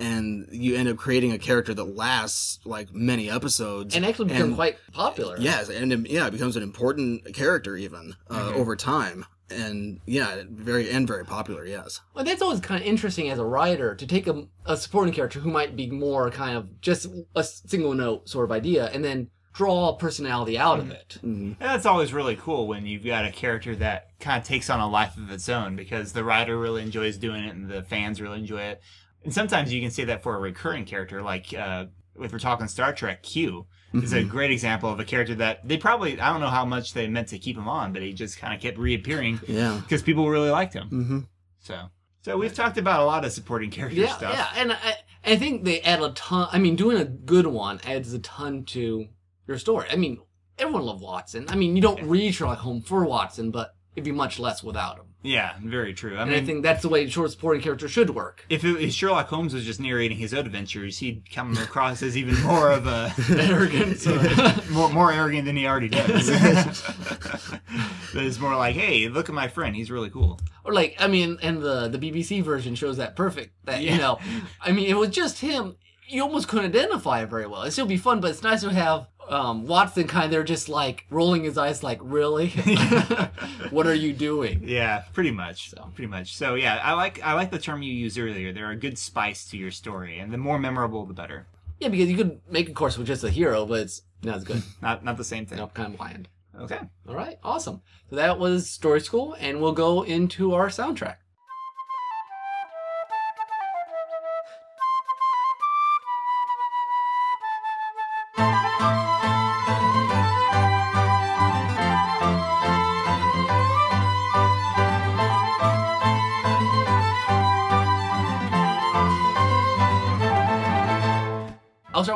[0.01, 4.43] and you end up creating a character that lasts like many episodes and actually become
[4.49, 5.37] and- quite popular.
[5.39, 8.57] Yes, and yeah, it becomes an important character even uh, Mhm.
[8.57, 11.65] over time, and yeah, very and very popular.
[11.65, 12.01] Yes.
[12.13, 15.39] Well, that's always kind of interesting as a writer to take a, a supporting character
[15.39, 19.31] who might be more kind of just a single note sort of idea and then
[19.55, 21.19] draw personality out of it.
[21.21, 24.69] hmm And that's always really cool when you've got a character that kind of takes
[24.69, 27.83] on a life of its own because the writer really enjoys doing it and the
[27.83, 28.83] fans really enjoy it.
[29.23, 31.87] And sometimes you can say that for a recurring character, like uh,
[32.21, 35.77] if we're talking Star Trek, Q is a great example of a character that they
[35.77, 38.39] probably I don't know how much they meant to keep him on, but he just
[38.39, 39.79] kind of kept reappearing Yeah.
[39.83, 40.89] because people really liked him.
[40.89, 41.19] hmm
[41.61, 41.79] So,
[42.23, 44.35] so we've talked about a lot of supporting character Yeah, stuff.
[44.35, 46.49] yeah, and I, I think they add a ton.
[46.51, 49.07] I mean, doing a good one adds a ton to
[49.47, 49.87] your story.
[49.91, 50.19] I mean,
[50.59, 51.47] everyone loved Watson.
[51.49, 54.97] I mean, you don't read Sherlock Holmes for Watson, but it'd be much less without
[54.99, 55.07] him.
[55.27, 56.19] Yeah, very true.
[56.19, 58.45] I and mean, I think that's the way short supporting character should work.
[58.51, 62.15] if, it, if Sherlock Holmes was just narrating his own adventures, he'd come across as
[62.15, 64.07] even more of a Arrogant.
[64.71, 66.29] more more arrogant than he already does.
[68.15, 70.39] it's more like, hey, look at my friend, he's really cool.
[70.65, 73.53] Or like, I mean, and the the BBC version shows that perfect.
[73.65, 73.93] That Yeah.
[73.95, 74.19] you know,
[74.61, 75.77] I mean, it was just him.
[76.07, 77.63] You almost couldn't identify it very well.
[77.63, 80.69] It still be fun, but it's nice to have um, Watson kind of there, just
[80.69, 82.49] like rolling his eyes, like, really,
[83.71, 84.63] what are you doing?
[84.65, 85.71] Yeah, pretty much.
[85.71, 85.91] So.
[85.95, 86.37] Pretty much.
[86.37, 88.53] So yeah, I like I like the term you used earlier.
[88.53, 91.47] They're a good spice to your story, and the more memorable, the better.
[91.81, 94.45] Yeah, because you could make a course with just a hero, but it's not as
[94.45, 94.63] good.
[94.83, 95.59] Not not the same thing.
[95.59, 96.29] know, kind of bland.
[96.59, 96.79] Okay.
[97.09, 97.83] All right, awesome.
[98.11, 101.17] So that was Story School, and we'll go into our soundtrack.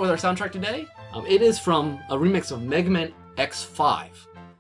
[0.09, 0.87] With our soundtrack today.
[1.13, 4.09] Um, it is from a remix of Mega Man X5.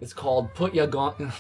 [0.01, 1.15] It's called "Put Ya Gun."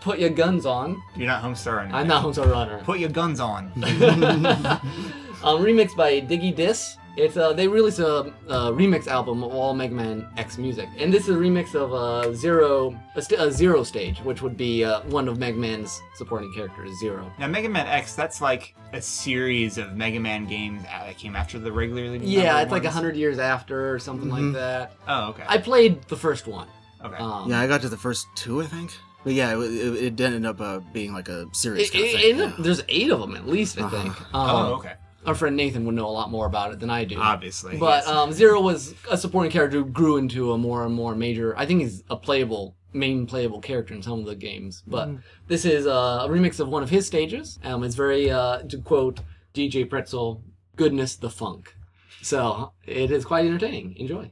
[0.00, 1.00] Put Your Guns On.
[1.16, 1.94] You're not Homestar Runner.
[1.94, 2.80] I'm not Homestar Runner.
[2.82, 3.66] Put your guns on.
[3.76, 6.96] um, remixed by Diggy Dis.
[7.16, 11.12] It's uh, they released a, a remix album of all Mega Man X music, and
[11.14, 14.84] this is a remix of uh, Zero, a, st- a Zero stage, which would be
[14.84, 17.30] uh, one of Mega Man's supporting characters, Zero.
[17.38, 21.58] Now, Mega Man X, that's like a series of Mega Man games that came after
[21.60, 22.18] the regularly.
[22.18, 24.46] Yeah, numbered it's like a hundred years after or something Mhm.
[24.46, 24.92] like that.
[25.06, 25.44] Oh, okay.
[25.46, 26.66] I played the first one.
[27.04, 27.16] okay.
[27.16, 28.90] Um, Yeah, I got to the first two, I think.
[29.22, 31.88] But yeah, it, it, it ended up uh, being like a series.
[31.88, 32.30] it- kind of it- thing.
[32.32, 34.02] ended up- there's eight of them at least, I Uh-huh.
[34.02, 34.20] think.
[34.34, 34.94] Um, oh, okay.
[35.26, 37.18] Our friend Nathan would know a lot more about it than I do.
[37.18, 37.76] Obviously.
[37.76, 38.08] But yes.
[38.08, 41.56] um, Zero was a supporting character who grew into a more and more major.
[41.56, 44.82] I think he's a playable, main playable character in some of the games.
[44.86, 45.10] But
[45.48, 47.58] this is uh, a remix of one of his stages.
[47.64, 49.20] Um, it's very, uh, to quote
[49.54, 50.42] DJ Pretzel,
[50.76, 51.74] goodness the funk.
[52.22, 53.96] So it is quite entertaining.
[53.96, 54.30] Enjoy.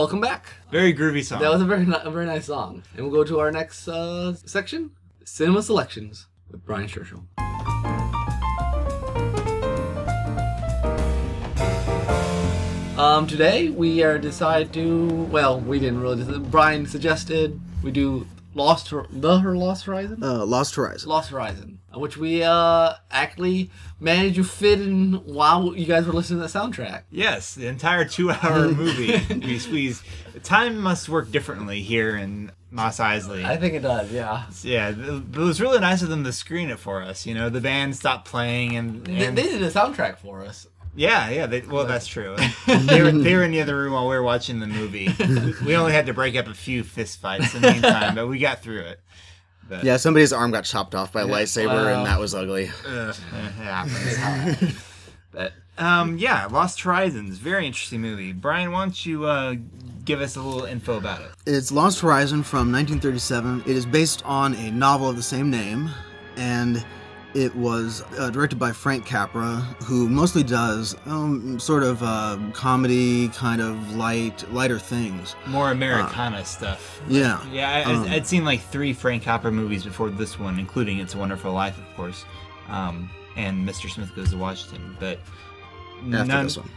[0.00, 0.54] Welcome back.
[0.70, 1.42] Very groovy song.
[1.42, 2.82] That was a very ni- a very nice song.
[2.96, 4.92] And we'll go to our next uh, section,
[5.26, 7.20] cinema selections with Brian Scherschel.
[12.98, 16.38] Um, today we are decide to well, we didn't really.
[16.48, 20.22] Brian suggested we do Lost Hor- the her Lost Horizon.
[20.22, 21.08] Uh, Lost Horizon.
[21.08, 26.40] Lost Horizon, which we uh actually managed to fit in while you guys were listening
[26.44, 27.02] to the soundtrack.
[27.10, 30.02] Yes, the entire two-hour movie we squeezed.
[30.42, 33.44] Time must work differently here in Mos Eisley.
[33.44, 34.12] I think it does.
[34.12, 34.44] Yeah.
[34.62, 37.26] yeah, th- it was really nice of them to screen it for us.
[37.26, 40.66] You know, the band stopped playing, and, They, and they did a soundtrack for us.
[40.94, 41.46] Yeah, yeah.
[41.46, 42.36] They, well, that's true.
[42.66, 45.08] they, were, they were in the other room while we were watching the movie.
[45.64, 48.38] We only had to break up a few fist fights in the meantime, but we
[48.38, 49.00] got through it.
[49.68, 51.98] But, Yeah, somebody's arm got chopped off by a lightsaber, Wow.
[51.98, 52.70] and that was ugly.
[52.86, 54.84] Ugh, it happens.
[55.32, 58.32] but um, yeah, Lost Horizons, very interesting movie.
[58.32, 59.54] Brian, why don't you uh,
[60.04, 61.30] give us a little info about it?
[61.46, 63.60] It's Lost Horizon from 1937.
[63.66, 65.88] It is based on a novel of the same name,
[66.36, 66.84] and
[67.34, 73.28] it was uh, directed by Frank Capra, who mostly does um, sort of uh, comedy,
[73.28, 75.36] kind of light, lighter things.
[75.46, 77.00] More Americana stuff.
[77.08, 77.44] Yeah.
[77.50, 81.14] Yeah, I, Um, I'd, seen like three Frank Capra movies before this one, including It's
[81.14, 82.24] a Wonderful Life, of course,
[82.68, 83.88] um, and Mr.
[83.88, 84.96] Smith Goes to Washington.
[84.98, 85.18] But
[85.98, 86.70] After none, this one.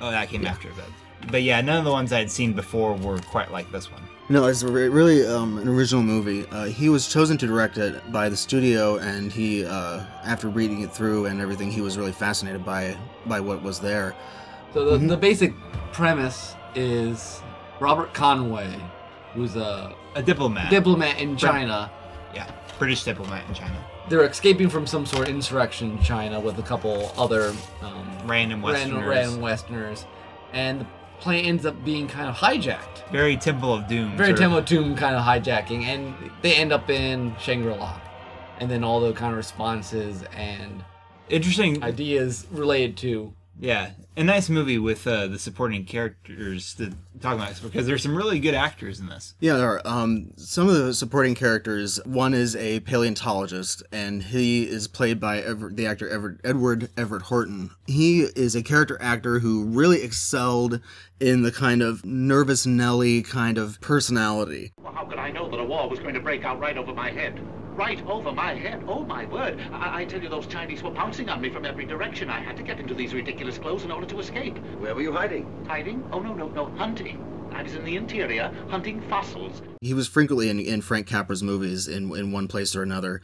[0.00, 0.86] Oh, that came after, but
[1.30, 4.02] but yeah, none of the ones I'd seen before were quite like this one.
[4.28, 6.46] No, it's re- really um, an original movie.
[6.50, 10.80] Uh, he was chosen to direct it by the studio, and he, uh, after reading
[10.80, 14.14] it through and everything, he was really fascinated by by what was there.
[14.74, 15.06] So the, Mm-hmm.
[15.06, 15.54] the basic
[15.92, 17.40] premise is
[17.78, 18.74] Robert Conway,
[19.32, 20.70] who's a A diplomat.
[20.70, 21.90] diplomat in China.
[22.34, 23.76] yeah, British diplomat in China.
[24.08, 28.60] They're escaping from some sort of insurrection in China with a couple other um, Random
[28.60, 28.92] Westerners.
[28.92, 30.04] random, random Westerners,
[30.52, 30.84] and
[31.16, 33.08] the plane ends up being kind of hijacked.
[33.10, 34.16] Very Temple of Doom.
[34.16, 34.38] Very sort of.
[34.38, 38.00] Temple of Doom kind of hijacking, and they end up in Shangri-La,
[38.58, 40.84] and then all the kind of responses and
[41.28, 41.82] Interesting.
[41.82, 47.58] ideas related to yeah, a nice movie with uh, the supporting characters to talk about
[47.62, 49.34] because there's some really good actors in this.
[49.40, 49.82] Yeah, there are.
[49.86, 51.98] Um, some of the supporting characters.
[52.04, 57.22] One is a paleontologist, and he is played by Ever- the actor Everett, Edward Everett
[57.22, 57.70] Horton.
[57.86, 60.80] He is a character actor who really excelled
[61.18, 64.72] in the kind of nervous Nelly kind of personality.
[64.82, 66.92] Well, how could I know that a war was going to break out right over
[66.92, 67.40] my head?
[67.76, 68.84] Right over my head?
[68.88, 69.60] Oh, my word.
[69.70, 72.30] I, I tell you, those Chinese were pouncing on me from every direction.
[72.30, 74.56] I had to get into these ridiculous clothes in order to escape.
[74.78, 75.66] Where were you hiding?
[75.68, 76.02] Hiding?
[76.10, 76.66] Oh, no, no, no.
[76.76, 77.22] Hunting.
[77.52, 79.60] I was in the interior, hunting fossils.
[79.82, 83.22] He was frequently in, in Frank Capra's movies in in one place or another.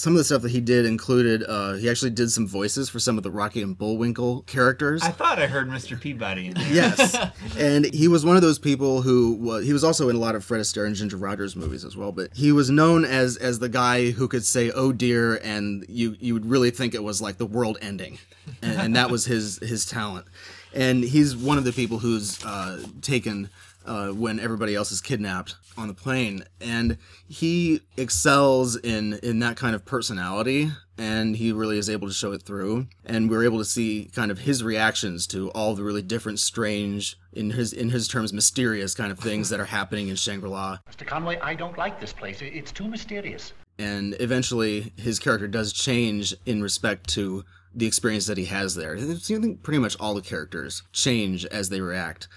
[0.00, 2.98] Some of the stuff that he did included uh, he actually did some voices for
[2.98, 5.02] some of the Rocky and Bullwinkle characters.
[5.02, 6.00] I thought I heard Mr.
[6.00, 6.72] Peabody in there.
[6.72, 7.14] yes,
[7.58, 10.34] and he was one of those people who was, he was also in a lot
[10.34, 12.12] of Fred Astaire and Ginger Rogers movies as well.
[12.12, 16.16] But he was known as as the guy who could say "Oh dear," and you
[16.18, 18.18] you would really think it was like the world ending,
[18.62, 20.24] and, and that was his his talent.
[20.72, 23.50] And he's one of the people who's uh, taken
[23.84, 29.56] uh, when everybody else is kidnapped on the plane, and he excels in in that
[29.56, 32.86] kind of personality, and he really is able to show it through.
[33.04, 37.16] And we're able to see kind of his reactions to all the really different, strange,
[37.32, 40.78] in his in his terms, mysterious kind of things that are happening in Shangri-La.
[40.90, 41.06] Mr.
[41.06, 42.42] Conway, I don't like this place.
[42.42, 43.52] It's too mysterious.
[43.78, 48.96] and eventually his character does change in respect to the experience that he has there.
[48.96, 52.28] I think pretty much all the characters change as they react.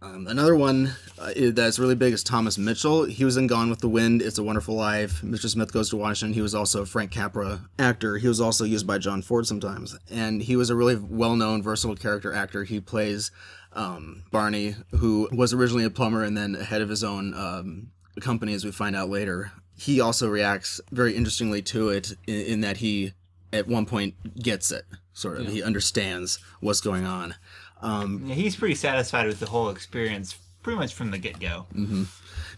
[0.00, 3.04] Um, another one uh, that's really big is Thomas Mitchell.
[3.04, 5.48] He was in Gone with the Wind, It's a Wonderful Life, Mr.
[5.48, 6.34] Smith Goes to Washington.
[6.34, 8.18] He was also a Frank Capra actor.
[8.18, 9.98] He was also used by John Ford sometimes.
[10.08, 12.62] And he was a really well known, versatile character actor.
[12.62, 13.32] He plays
[13.72, 18.54] um, Barney, who was originally a plumber and then head of his own um, company,
[18.54, 19.50] as we find out later.
[19.76, 23.14] He also reacts very interestingly to it in, in that he,
[23.52, 24.84] at one point, gets it.
[25.12, 27.34] Sort of, he understands what's going on.
[27.82, 31.66] Um, Yeah, he's pretty satisfied with the whole experience, pretty much from the get go.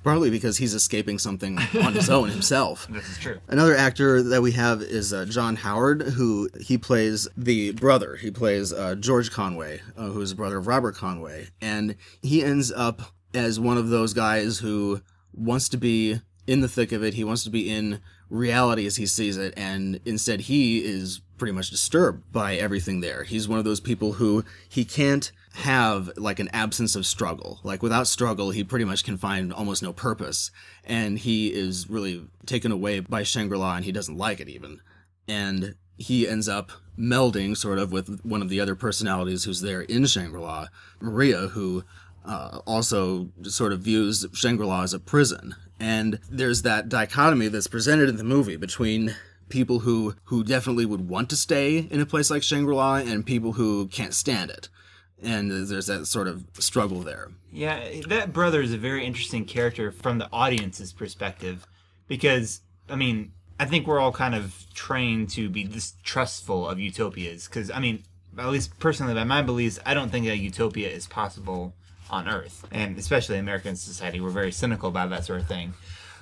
[0.02, 2.86] partly because he's escaping something on his own himself.
[2.90, 3.38] This is true.
[3.48, 8.16] Another actor that we have is uh, John Howard, who he plays the brother.
[8.16, 12.42] He plays uh, George Conway, uh, who is the brother of Robert Conway, and he
[12.42, 13.02] ends up
[13.34, 15.02] as one of those guys who
[15.34, 17.14] wants to be in the thick of it.
[17.14, 21.52] He wants to be in reality as he sees it, and instead he is pretty
[21.52, 23.24] much disturbed by everything there.
[23.24, 27.60] He's one of those people who he can't have like an absence of struggle.
[27.64, 30.50] Like without struggle, he pretty much can find almost no purpose.
[30.84, 34.80] And he is really taken away by Shangri-La and he doesn't like it even.
[35.26, 39.82] And he ends up melding sort of with one of the other personalities who's there
[39.82, 40.68] in Shangri-La,
[41.00, 41.84] Maria, who
[42.24, 45.54] uh, also sort of views Shangri-La as a prison.
[45.80, 49.16] And there's that dichotomy that's presented in the movie between
[49.48, 53.52] people who who definitely would want to stay in a place like Shangri-La and people
[53.52, 54.68] who can't stand it.
[55.22, 57.28] And there's that sort of struggle there.
[57.52, 61.66] Yeah, that brother is a very interesting character from the audience's perspective
[62.06, 67.46] because I mean I think we're all kind of trained to be distrustful of utopias
[67.46, 68.04] because I mean
[68.38, 71.74] at least personally by my beliefs I don't think a utopia is possible
[72.10, 75.74] on Earth and especially in American society we're very cynical about that sort of thing.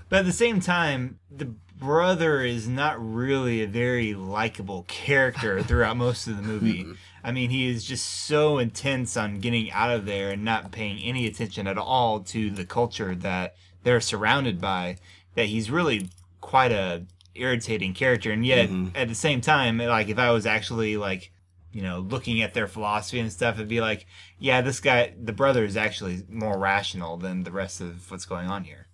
[0.09, 5.97] But at the same time, the brother is not really a very likable character throughout
[5.97, 6.85] most of the movie.
[6.85, 6.93] Mm-hmm.
[7.23, 10.99] I mean, he is just so intense on getting out of there and not paying
[11.03, 14.97] any attention at all to the culture that they're surrounded by
[15.35, 16.09] that he's really
[16.41, 18.31] quite a irritating character.
[18.33, 18.97] And yet, mm-hmm.
[18.97, 21.31] at the same time, like if I was actually like
[21.73, 24.07] you know, looking at their philosophy and stuff, it'd be like,
[24.39, 28.47] yeah, this guy, the brother is actually more rational than the rest of what's going
[28.49, 28.87] on here.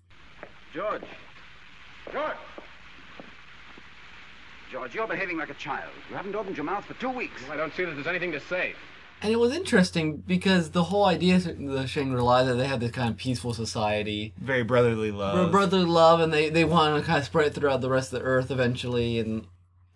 [0.73, 1.03] George.
[2.13, 2.37] George.
[4.71, 5.93] George, you're behaving like a child.
[6.11, 7.41] You haven't opened your mouth for two weeks.
[7.51, 8.75] I don't see that there's anything to say.
[9.23, 12.91] And it was interesting because the whole idea of the Shangri-La that they have this
[12.91, 15.51] kind of peaceful society, Very brotherly love.
[15.53, 18.19] brotherly love, and they, they want to kind of spread it throughout the rest of
[18.19, 19.47] the earth eventually, and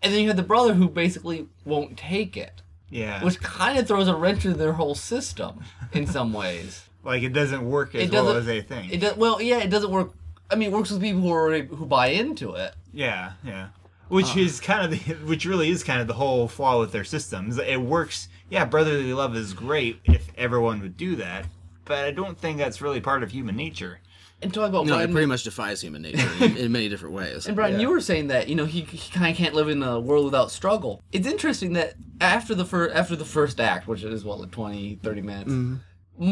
[0.01, 3.22] and then you have the brother who basically won't take it, yeah.
[3.24, 5.62] which kind of throws a wrench into their whole system
[5.93, 6.84] in some ways.
[7.05, 8.93] like it doesn't work as It well doesn't- as they think.
[8.93, 10.12] It does well, yeah, it doesn't work.
[10.51, 12.74] I mean, it works with people who are who buy into it.
[12.93, 13.68] Yeah, yeah.
[14.09, 14.41] Which uh.
[14.41, 17.59] is kind of the, which really is kind of the whole flaw with their systems.
[17.59, 18.28] It works.
[18.51, 21.45] Yeah, brotherly love is great if everyone would do that,
[21.84, 24.01] but I don't think that's really part of human nature.
[24.41, 27.47] And talking about No, it pretty much defies human nature in, in many different ways.
[27.47, 27.80] And Brian, Yeah.
[27.80, 30.24] you were saying that you know he, he kind of can't live in a world
[30.24, 31.03] without struggle.
[31.11, 35.01] It's interesting that after the first after the first act, which is what like 20,
[35.03, 35.76] 30 minutes, mm-hmm.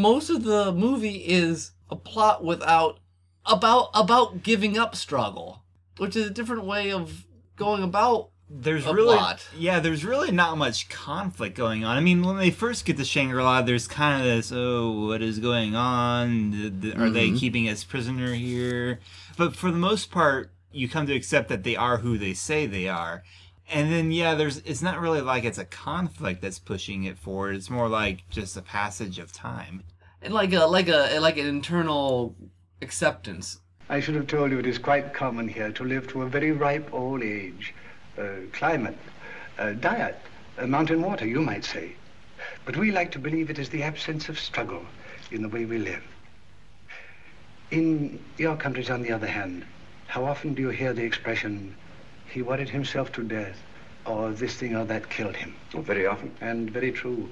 [0.02, 3.00] most of the movie is a plot without
[3.44, 5.64] about about giving up struggle,
[5.98, 7.26] which is a different way of
[7.56, 8.30] going about.
[8.48, 9.44] There's A really plot.
[9.56, 11.96] yeah, there's really not much conflict going on.
[11.96, 15.40] I mean, when they first get to Shangri-La, there's kind of this, oh, what is
[15.40, 16.52] going on?
[16.52, 17.36] Th- th- Are they mm-hmm.
[17.38, 19.00] keeping us prisoner here?
[19.36, 22.66] But for the most part, you come to accept that they are who they say
[22.66, 23.24] they are.
[23.68, 27.56] And then yeah, there's it's not really like it's a conflict that's pushing it forward.
[27.56, 29.82] It's more like just a passage of time.
[30.22, 32.36] And like a like a like an internal
[32.80, 33.58] acceptance.
[33.88, 36.52] I should have told you it is quite common here to live to a very
[36.52, 37.74] ripe old age.
[38.18, 38.96] Uh, climate,
[39.58, 40.18] uh, diet,
[40.58, 41.92] uh, mountain water, you might say.
[42.64, 44.82] But we like to believe it is the absence of struggle
[45.30, 46.02] in the way we live.
[47.70, 49.64] In your countries, on the other hand,
[50.06, 51.76] how often do you hear the expression,
[52.32, 53.58] he worried himself to death,
[54.06, 55.54] or this thing or that killed him?
[55.74, 56.32] Oh, very often.
[56.40, 57.28] And very true.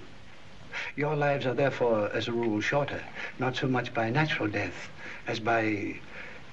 [0.97, 3.01] Your lives are therefore, as a rule, shorter,
[3.39, 4.91] not so much by natural death
[5.29, 5.95] as by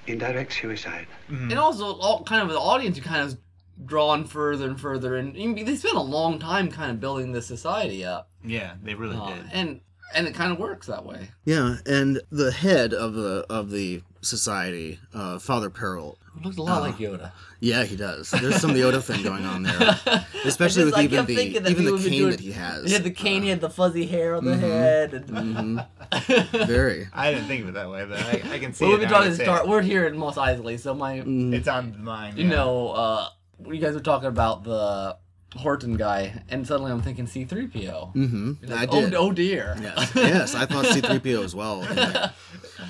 [0.07, 1.07] indirect suicide.
[1.27, 3.37] And also, all kind of the audience, you kind of
[3.85, 8.05] drawn further and further, and they spent a long time kind of building this society
[8.05, 9.45] up, Yeah, they really Uh, did.
[9.51, 9.81] and
[10.13, 11.29] and it kind of works that way.
[11.45, 16.17] Yeah, and the head of the of the society, uh, Father Peril.
[16.43, 17.31] Looks a lot like Yoda.
[17.59, 18.31] Yeah, he does.
[18.31, 19.99] There's some Yoda thing going on there,
[20.45, 22.91] especially with I even the that even the cane doing- that he has.
[22.91, 25.13] Yeah, the cane, Uh, he had the fuzzy hair on the head.
[25.13, 25.27] And...
[25.29, 25.87] mhm,
[26.67, 27.07] very.
[27.13, 28.99] I didn't think of it that way, but I, I can see well, it.
[28.99, 29.67] we've been now I talking say Star.
[29.67, 32.37] We're here in Mos Eisley, so my, Mm, It's on the mind.
[32.37, 32.49] you yeah.
[32.55, 33.27] know, uh,
[33.67, 35.17] you guys were talking about the
[35.55, 38.15] Horton guy, and suddenly I'm thinking C-3PO.
[38.15, 38.73] Mm-hmm.
[38.73, 39.13] I did.
[39.13, 39.75] Oh, oh dear.
[39.81, 41.83] Yes, yes, I thought C-3PO as well.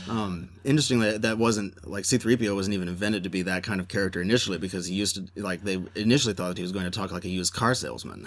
[0.07, 4.21] Um, interestingly, that wasn't like C-3PO wasn't even invented to be that kind of character
[4.21, 7.25] initially because he used to like they initially thought he was going to talk like
[7.25, 8.25] a used car salesman,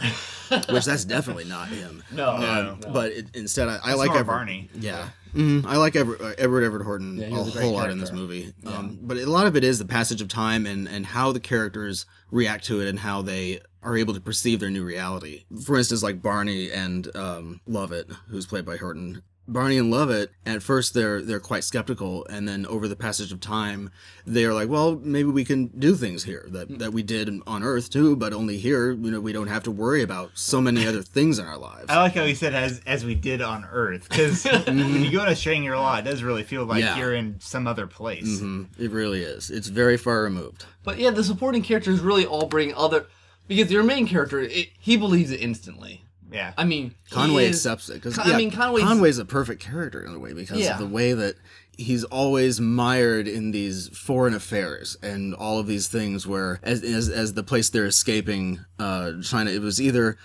[0.69, 2.03] which that's definitely not him.
[2.13, 2.77] No, No.
[2.81, 2.93] no.
[2.93, 4.69] But it, instead, I, I like more Everett, Barney.
[4.75, 5.65] Yeah, Mhm.
[5.67, 8.15] I like Everett, uh, Edward Everett Horton Yeah, a a whole lot in this character.
[8.35, 8.53] movie.
[8.67, 11.41] Um, but a lot of it is the passage of time and and how the
[11.41, 15.45] characters react to it and how they are able to perceive their new reality.
[15.65, 19.23] For instance, like Barney and um, Lovett, who's played by Horton.
[19.47, 23.41] Barney and Lovett, at first they're they're quite skeptical, and then over the passage of
[23.41, 23.91] time,
[24.27, 27.63] they are like, well, maybe we can do things here that, that we did on
[27.63, 30.87] Earth too, but only here, you know, we don't have to worry about so many
[30.87, 31.87] other things in our lives.
[31.91, 35.25] I like how he said as as we did on Earth because when you go
[35.27, 36.97] to Shangri-La, it does really feel like Yeah.
[36.97, 38.41] you're in some other place.
[38.41, 38.69] Mhm.
[38.79, 39.51] It really is.
[39.51, 40.65] It's very far removed.
[40.85, 43.07] But yeah, the supporting characters really all bring other
[43.47, 46.04] because your main character, it, he believes it instantly.
[46.35, 49.63] Yeah, I mean, Conway is- accepts it because Con- I mean, Conway's- Conway's a perfect
[49.63, 50.73] character in a way because Yeah.
[50.73, 51.37] of the way that
[51.77, 57.09] he's always mired in these foreign affairs and all of these things where as as,
[57.09, 60.17] as the place they're escaping uh China it was either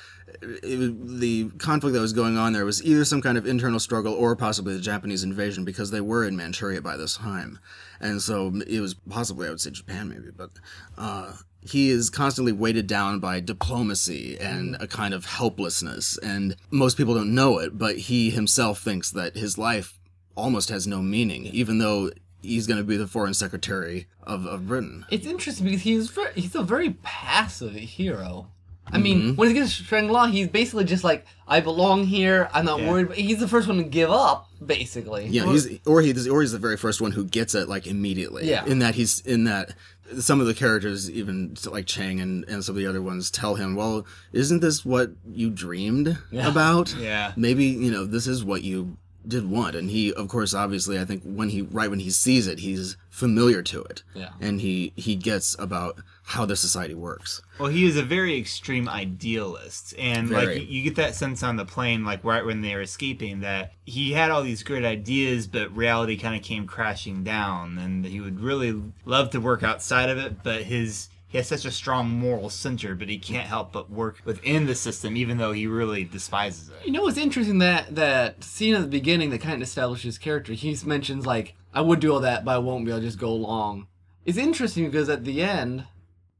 [0.41, 4.13] it the conflict that was going on there was either some kind of internal struggle
[4.13, 7.59] or possibly the Japanese invasion because they were in Manchuria by this time.
[7.99, 10.51] And so it was possibly, I would say Japan maybe, but
[10.97, 16.17] uh, he is constantly weighted down by diplomacy and a kind of helplessness.
[16.19, 19.98] And most people don't know it, but he himself thinks that his life
[20.39, 22.11] almost has no meaning, even though
[22.41, 25.05] he's going to be the foreign secretary of, of Britain.
[25.11, 28.49] It's interesting because he's very, he's a very passive hero.
[28.91, 29.35] I mean, mm-hmm.
[29.35, 32.49] when he gets Shangri-La, he's basically just like, I belong here.
[32.53, 32.89] I'm not Yeah.
[32.91, 33.11] worried.
[33.11, 35.27] He's the first one to give up, basically.
[35.27, 38.49] Yeah, he's or he's or he's the very first one who gets it like immediately.
[38.49, 38.65] Yeah.
[38.65, 39.75] In that he's in that
[40.19, 43.53] some of the characters, even like Chang and, and some of the other ones, tell
[43.55, 46.47] him, "Well, isn't this what you dreamed Yeah.
[46.49, 46.95] about?
[46.95, 47.33] Yeah.
[47.35, 48.97] Maybe you know this is what you
[49.27, 52.47] did want." And he, of course, obviously, I think when he right when he sees
[52.47, 54.03] it, he's familiar to it.
[54.13, 54.29] Yeah.
[54.39, 57.41] And he he gets about how the society works.
[57.59, 60.59] Well, he is a very extreme idealist, and Very.
[60.59, 63.73] like you get that sense on the plane, like right when they were escaping, that
[63.83, 68.21] he had all these great ideas, but reality kind of came crashing down, and he
[68.21, 72.09] would really love to work outside of it, but his he has such a strong
[72.09, 76.03] moral center, but he can't help but work within the system, even though he really
[76.03, 76.85] despises it.
[76.85, 80.17] You know, it's interesting that that scene at the beginning that kind of establishes his
[80.17, 80.53] character.
[80.53, 82.91] He mentions like, "I would do all that, but I won't be.
[82.91, 83.87] I'll just go along."
[84.25, 85.85] It's interesting because at the end,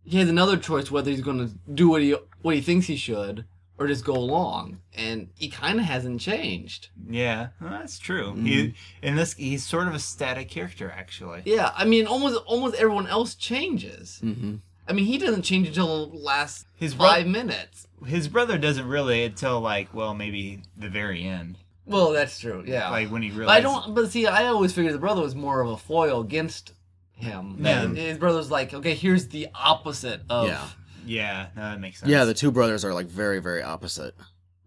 [0.03, 2.95] he has another choice whether he's going to do what he what he thinks he
[2.95, 3.45] should
[3.77, 6.89] or just go along, and he kind of hasn't changed.
[7.07, 8.33] Yeah, well, that's true.
[8.33, 11.43] He in this he's sort of a static character, actually.
[11.45, 14.19] Yeah, I mean, almost almost everyone else changes.
[14.23, 14.55] Mm-hmm.
[14.89, 17.87] I mean, he doesn't change until the last His bro- five minutes.
[18.05, 22.63] His brother doesn't really until like well maybe the very end, Well, that's true.
[22.65, 23.93] Yeah, like when he But I don't.
[23.93, 26.73] But see, I always figured the brother was more of a foil against
[27.11, 27.57] him.
[27.59, 27.87] Yeah.
[27.87, 30.47] His brother's like, okay, here's the opposite of.
[30.47, 30.67] Yeah.
[31.05, 32.11] Yeah, no, that makes sense.
[32.11, 34.15] Yeah, the two brothers are like very very opposite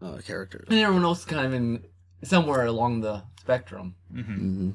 [0.01, 0.67] uh, characters.
[0.71, 1.85] And everyone else is kind of in
[2.23, 3.95] somewhere along the spectrum.
[4.13, 4.71] hmm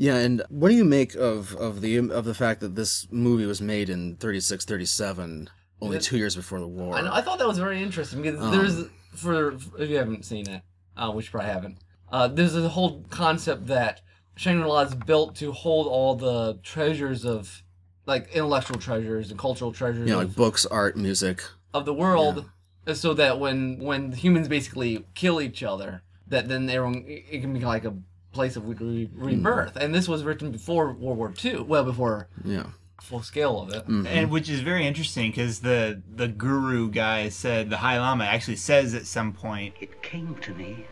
[0.00, 3.44] Yeah, and what do you make of of the of the fact that this movie
[3.44, 5.50] was made in 36, 37,
[5.82, 6.94] only two years before the war?
[6.96, 8.50] I, know, I thought that was very interesting because Um.
[8.50, 10.62] there's for if you haven't seen it,
[10.96, 11.78] uh, which you probably haven't.
[12.10, 14.00] Uh, there's a whole concept that
[14.36, 17.62] Shangri-La is built to hold all the treasures of,
[18.06, 21.42] like intellectual treasures and cultural treasures know, of, like books, art, music.
[21.74, 22.48] of the world,
[22.94, 27.60] so that when when humans basically kill each other, that then everyone it can be
[27.60, 27.92] like a
[28.32, 29.24] place of re- hmm.
[29.24, 29.76] rebirth.
[29.76, 32.66] And this was written before World War II, well before Yeah.
[33.00, 33.84] full scale of it.
[33.86, 34.06] Mm-hmm.
[34.06, 38.56] and which is very interesting because the the guru guy said the High Lama actually
[38.56, 40.84] says at some point It came to me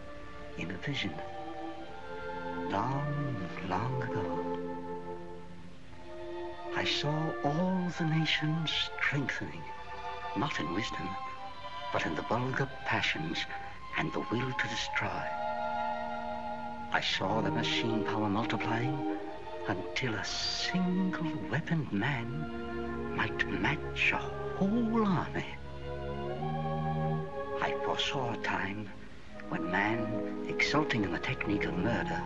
[0.56, 1.12] in a vision.
[2.70, 3.36] Long,
[3.68, 4.44] long ago.
[6.76, 8.70] I saw all the nations
[9.00, 9.62] strengthening,
[10.36, 11.08] not in wisdom,
[11.92, 13.38] but in the vulgar passions
[13.96, 15.22] and the will to destroy.
[16.90, 19.18] I saw the machine power multiplying
[19.68, 25.44] until a single weaponed man might match a whole army.
[27.60, 28.88] I foresaw a time
[29.50, 32.22] when man, exulting in the technique of murder,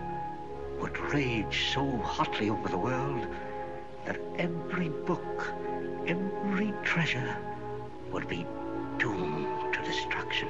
[0.78, 3.26] would rage so hotly over the world
[4.06, 5.52] that every book,
[6.06, 7.36] every treasure
[8.12, 8.46] would be
[8.98, 10.48] doomed to destruction.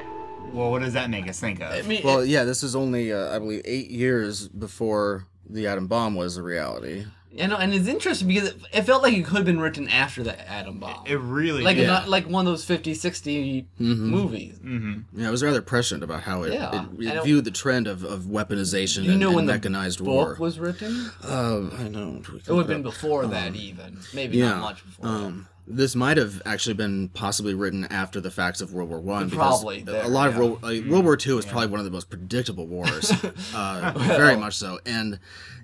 [0.52, 3.12] Well what does that make us think of I mean, Well, yeah, this is only
[3.12, 7.04] uh, I believe eight years before the atom bomb was a reality.
[7.30, 9.88] you know, and it's interesting because it, it felt like it could have been written
[9.88, 11.04] after the atom bomb.
[11.06, 11.86] it really like did.
[11.86, 14.58] not like one of those 50, 60 movies.
[15.14, 17.86] Yeah, I was rather prescient about how it, Yeah, it, it it- viewed the trend
[17.86, 20.36] of, of weaponization You and, know and when the mechanized book war.
[20.38, 21.10] was written?
[21.24, 22.20] Uh, I know.
[22.34, 24.50] It would have been before that, even maybe yeah.
[24.50, 25.06] not much before.
[25.08, 29.30] Um, this might have actually been possibly written after the facts of World War One.
[29.30, 30.36] Probably there, a lot of.
[30.36, 33.12] World, like, World War Two is probably one of the most predictable wars,
[33.54, 34.78] uh, very much so.
[34.86, 35.18] And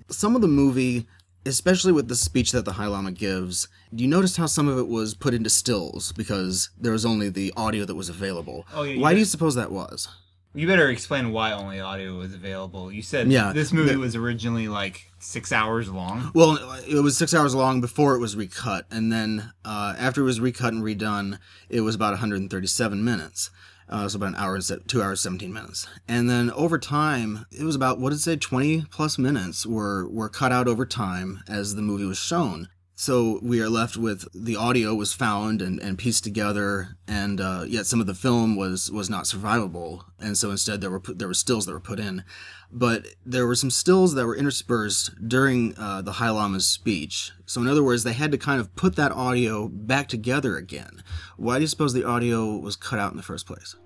[0.09, 1.07] some of the movie,
[1.45, 4.87] especially with the speech that the High Lama gives, you noticed how some of it
[4.87, 8.65] was put into stills because there was only the audio that was available.
[8.73, 10.07] Oh, yeah, you Why do you suppose that was?
[10.55, 14.15] you better explain why only audio was available you said Yeah, this movie the- was
[14.15, 16.57] originally like six hours long Well,
[16.87, 20.39] it was six hours long before it was recut, and then uh, after it was
[20.39, 21.39] recut and redone,
[21.69, 23.49] it was about 137 minutes.
[23.89, 25.87] Uh, so about an hour two hours, 17 minutes.
[26.07, 30.07] And then over time, it was about what did it say, 20 plus minutes were
[30.07, 32.69] were cut out over time as the movie was shown.
[32.99, 37.63] So we are left with the audio was found and, and pieced together, and uh,
[37.65, 41.17] yet some of the film was was not survivable, and so instead there were put,
[41.17, 42.25] there were stills that were put in,
[42.69, 47.31] but there were some stills that were interspersed during uh, the High Lama's speech.
[47.45, 51.01] So in other words, they had to kind of put that audio back together again.
[51.37, 53.77] Why do you suppose the audio was cut out in the first place?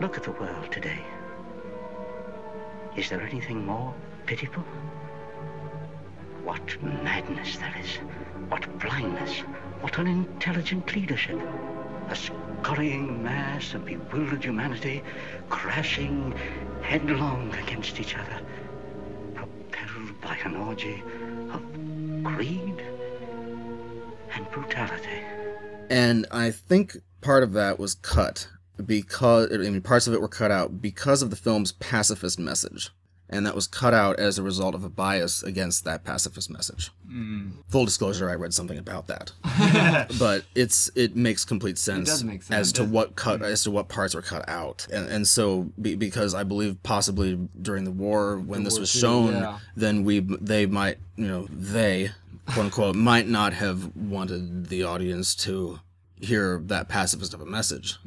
[0.00, 1.02] Look at the world today.
[2.96, 3.92] Is there anything more
[4.26, 4.64] pitiful?
[6.44, 7.96] What madness there is.
[8.48, 9.40] What blindness.
[9.80, 11.38] What unintelligent leadership.
[12.08, 15.02] A scurrying mass of bewildered humanity
[15.48, 16.34] crashing
[16.82, 18.40] headlong against each other.
[19.34, 21.02] Propelled by an orgy
[21.52, 21.62] of
[22.24, 22.82] greed
[24.32, 25.22] and brutality.
[25.88, 28.48] And I think part of that was cut
[28.84, 32.90] because I mean parts of it were cut out because of the film's pacifist message.
[33.32, 36.90] And that was cut out as a result of a bias against that pacifist message.
[37.08, 37.52] Mm.
[37.68, 39.32] Full disclosure, I read something about that,
[40.18, 42.68] but it's it makes complete sense, does make sense.
[42.68, 43.44] as to what cut mm.
[43.44, 47.36] as to what parts were cut out, and and so be, because I believe possibly
[47.60, 49.58] during the war when this war was too, shown, yeah.
[49.76, 52.10] then we they might you know they
[52.46, 55.80] quote unquote might not have wanted the audience to
[56.20, 57.98] hear that pacifist of a message.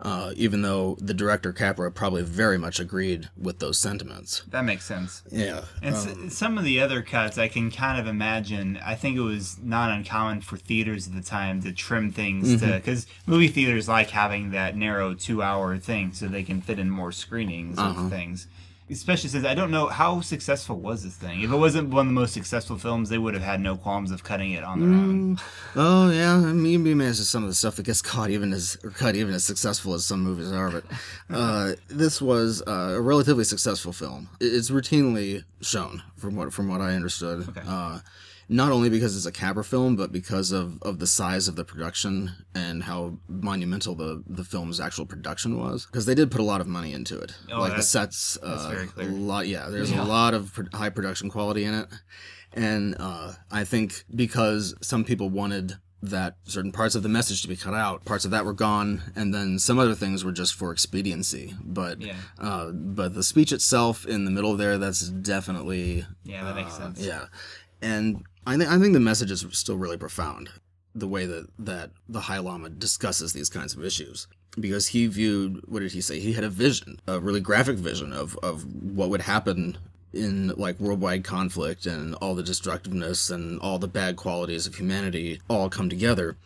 [0.00, 4.44] Uh, even though the director Capra probably very much agreed with those sentiments.
[4.48, 5.24] That makes sense.
[5.28, 5.62] Yeah.
[5.82, 8.78] And s um, some of the other cuts, I can kind of imagine.
[8.84, 12.74] I think it was not uncommon for theaters at the time to trim things to
[12.74, 17.10] because movie theaters like having that narrow two-hour thing so they can fit in more
[17.10, 18.46] screenings of things.
[18.90, 21.42] Especially since I don't know how successful was this thing.
[21.42, 24.10] If it wasn't one of the most successful films, they would have had no qualms
[24.10, 25.38] of cutting it on their own.
[25.76, 28.78] Oh yeah, I mean, you'd be some of the stuff that gets caught even as
[28.82, 30.70] or cut even as successful as some movies are.
[30.70, 30.84] But
[31.30, 34.28] uh, this was uh, a relatively successful film.
[34.40, 37.46] It's routinely shown from what from what I understood.
[37.66, 38.00] Uh,
[38.50, 41.64] not only because it's a Capra film, but because of, of the size of the
[41.64, 45.84] production and how monumental the, the film's actual production was.
[45.86, 47.32] Because they did put a lot of money into it.
[47.52, 49.46] Oh, like the sets, uh, a lot.
[49.46, 50.02] Yeah, there's Yeah.
[50.02, 51.88] a lot of pro- high production quality in it,
[52.54, 57.48] and uh, I think because some people wanted that certain parts of the message to
[57.48, 60.54] be cut out, parts of that were gone, and then some other things were just
[60.54, 61.54] for expediency.
[61.60, 62.14] But Yeah.
[62.38, 66.78] uh, but the speech itself in the middle there, that's definitely Yeah, that makes uh,
[66.78, 67.00] sense.
[67.00, 67.24] Yeah,
[67.82, 70.50] and I think I think the message is still really profound.
[70.94, 74.26] The way that that the High Lama discusses these kinds of issues,
[74.58, 76.18] because he viewed what did he say?
[76.20, 79.78] He had a vision, a really graphic vision of of what would happen
[80.12, 85.40] in like worldwide conflict and all the destructiveness and all the bad qualities of humanity
[85.48, 86.36] all come together.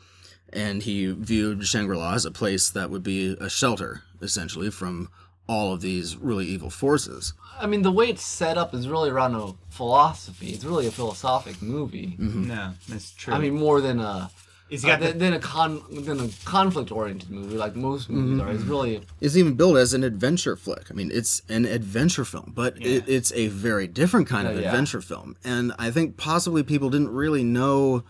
[0.53, 5.09] And he viewed Shangri-La as a place that would be a shelter, essentially, from
[5.49, 7.35] all of these really evil forces.
[7.61, 10.51] I mean, the way it's set up is really around a philosophy.
[10.51, 12.15] It's really a philosophic movie.
[12.19, 13.35] No, that's true.
[13.35, 14.31] I mean, more than a
[14.71, 18.09] It's uh, got than, the- than a con than a conflict oriented movie like most
[18.09, 18.51] movies are.
[18.51, 20.91] It's really It's even billed as an adventure flick.
[20.91, 24.63] I mean, it's an adventure film, but it, it's a very different kind of Yeah,
[24.63, 24.69] yeah.
[24.69, 25.37] adventure film.
[25.45, 28.05] And I think possibly people didn't really know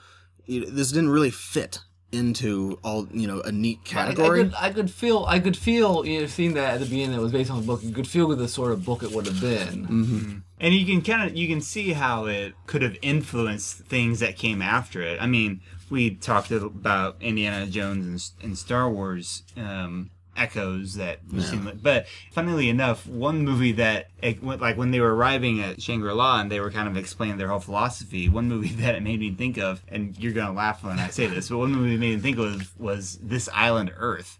[0.47, 1.81] you know, this didn't really fit
[2.13, 4.45] into all you know a neat I, I category.
[4.45, 7.23] could I could feel I could feel you know seeing that at the beginning that
[7.23, 7.83] was based on the book.
[7.83, 10.45] You could feel the sort of book it would have been.
[10.61, 14.37] And you can kind of you can see how it could have influenced things that
[14.37, 15.21] came after it.
[15.21, 15.61] I mean,
[15.91, 22.07] we talked about Indiana Jones and, and Star Wars um, echoes that we've seen, but
[22.33, 26.41] funnily enough, one movie that it went, like when they were arriving at Shangri La
[26.41, 28.29] and they were kind of explaining their whole philosophy.
[28.29, 31.27] One movie that it made me think of, and you're gonna laugh when I say
[31.27, 34.39] this, but one movie it made me think of was this island Earth.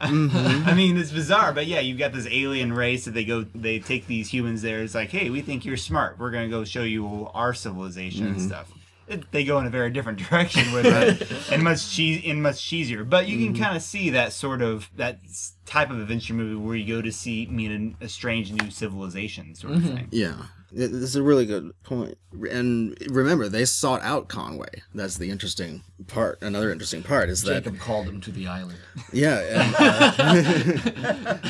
[0.00, 0.68] Mm-hmm.
[0.68, 3.78] I mean, it's bizarre, but yeah, you've got this alien race that they go, they
[3.78, 4.82] take these humans there.
[4.82, 6.18] It's like, hey, we think you're smart.
[6.18, 8.46] We're gonna go show you our civilization and mm-hmm.
[8.46, 8.72] stuff.
[9.12, 12.56] It, they go in a very different direction with it, and much cheese, and much
[12.56, 13.08] cheesier.
[13.08, 15.18] But you can kind of see that sort of that
[15.66, 19.54] type of adventure movie where you go to see meet a, a strange new civilization
[19.54, 20.08] sort of thing.
[20.10, 20.34] yeah,
[20.72, 22.16] this is a really good point.
[22.50, 24.82] And remember, they sought out Conway.
[24.94, 26.40] That's the interesting part.
[26.42, 28.78] Another interesting part is that Jacob called him to the island.
[29.12, 29.38] Yeah.
[29.38, 31.34] And, uh,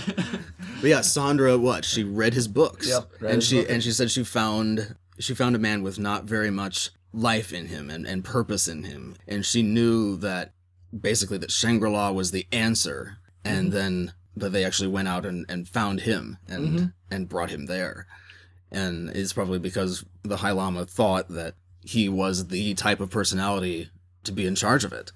[0.81, 3.71] but yeah, Sondra, what she read his books, Yep, read and his she book.
[3.71, 7.67] and she said she found she found a man with not very much life in
[7.67, 10.53] him and, and purpose in him, and she knew that
[10.99, 13.75] basically that Shangri La was the answer, and Mm-hmm.
[13.77, 18.07] then that they actually went out and, and found him and and brought him there,
[18.71, 23.91] and it's probably because the High Lama thought that he was the type of personality
[24.25, 25.13] to be in charge of it,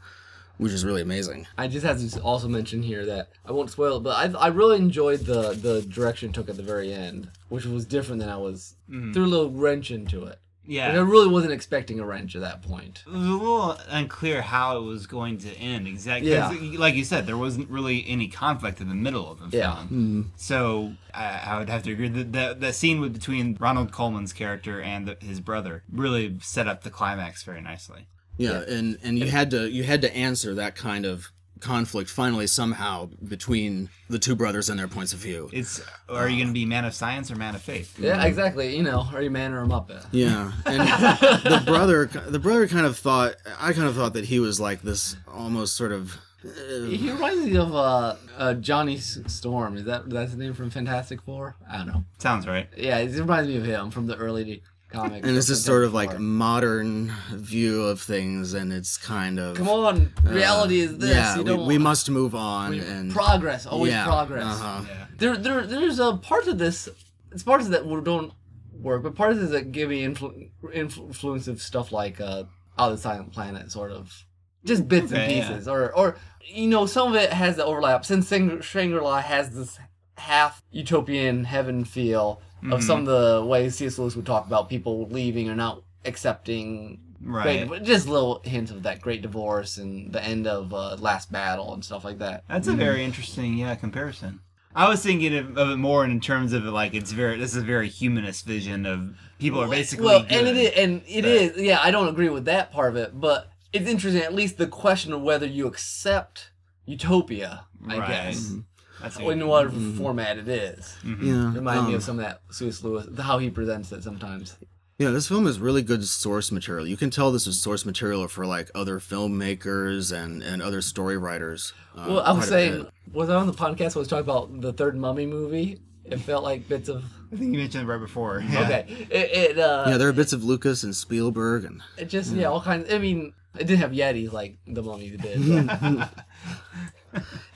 [0.59, 1.47] which is really amazing.
[1.57, 4.49] I just have to also mention here that I won't spoil it, but I, I
[4.49, 8.29] really enjoyed the the direction it took at the very end, which was different than
[8.29, 8.75] I was.
[8.91, 10.39] Threw a little wrench into it.
[10.67, 10.89] Yeah.
[10.89, 13.03] Like, I really wasn't expecting a wrench at that point.
[13.07, 16.35] It was a little unclear how it was going to end exactly.
[16.35, 19.75] 'cause, Like you said, there wasn't really any conflict in the middle of the Yeah.
[19.77, 19.87] film.
[19.87, 20.23] Mm-hmm.
[20.37, 24.33] So I, I would have to agree that the, the scene with, between Ronald Colman's
[24.33, 28.09] character and the, his brother really set up the climax very nicely.
[28.39, 32.47] Yeah, and and you had to you had to answer that kind of conflict finally
[32.47, 35.49] somehow between the two brothers and their points of view.
[35.53, 37.99] It's are you going to be man of science or man of faith?
[37.99, 38.77] Yeah, exactly.
[38.77, 40.07] You know, are you man or a muppet?
[40.13, 40.81] Yeah, and
[41.45, 44.83] the brother the brother kind of thought I kind of thought that he was like
[44.83, 49.77] this almost sort of He reminds me of uh, uh, Johnny Storm.
[49.77, 51.57] Is that that's the name from Fantastic Four?
[51.71, 52.05] I don't know.
[52.19, 52.69] Sounds right.
[52.77, 54.63] Yeah, it reminds me of him from the early kind
[54.97, 55.25] comic.
[55.27, 56.23] and it's stuff just like sort of like before.
[56.23, 61.11] modern view of things, and it's kind of come on, uh, reality is this.
[61.11, 64.45] Yeah, you we, don't we must move on we- and progress, always yeah, progress.
[64.45, 64.83] Uh-huh.
[65.19, 66.89] There, there, there's a part of this.
[67.33, 68.33] It's parts that don't
[68.73, 72.45] work, but parts of this that give me influ- influence of stuff like uh,
[72.79, 74.25] Out of the Silent Planet, sort of,
[74.65, 75.49] just bits and Okay, yeah.
[75.49, 78.05] pieces, or, or you know, some of it has the overlap.
[78.05, 79.79] Since Shang- Shangri-La has this
[80.19, 82.81] half utopian heaven feel of mm-hmm.
[82.81, 83.99] some of the ways C.S.
[83.99, 87.01] Lewis would talk about people leaving or not accepting.
[87.21, 87.67] Right.
[87.67, 91.73] Great, just little hints of that great divorce and the end of uh, Last Battle
[91.73, 92.45] and stuff like that.
[92.49, 92.79] That's a mm-hmm.
[92.79, 94.41] very interesting, yeah, comparison.
[94.77, 97.63] I was thinking of, of it more in terms of like it's very this is
[97.63, 100.33] a very humanist vision of people are basically well, good.
[100.33, 101.57] and it is, and it but- is.
[101.57, 104.23] Yeah, I don't agree with that part of it, but it's interesting.
[104.23, 106.51] At least the question of whether you accept
[106.85, 108.09] utopia, I Right.
[108.09, 108.61] guess, mm-hmm.
[109.01, 110.97] That's in whatever format it is.
[111.05, 112.83] Yeah, Remind me um, of some of that C.S.
[112.83, 114.57] Lewis, how he presents it sometimes.
[114.99, 116.87] Yeah, this film is really good source material.
[116.87, 121.19] You can tell this is source material for like other filmmakers and and other story
[121.19, 121.75] writers.
[121.95, 123.95] uh, Well, I was saying, was I on the podcast?
[123.97, 125.81] I was talking about the third Mummy movie.
[126.07, 128.41] It felt like bits of I think you mentioned it right before.
[128.49, 128.61] Yeah.
[128.63, 129.07] okay.
[129.11, 132.47] It, it uh, yeah, there are bits of Lucas and Spielberg and it just yeah,
[132.47, 132.91] all kinds.
[132.91, 135.67] I mean, it didn't have Yetis like the Mummy did.
[135.67, 136.11] but-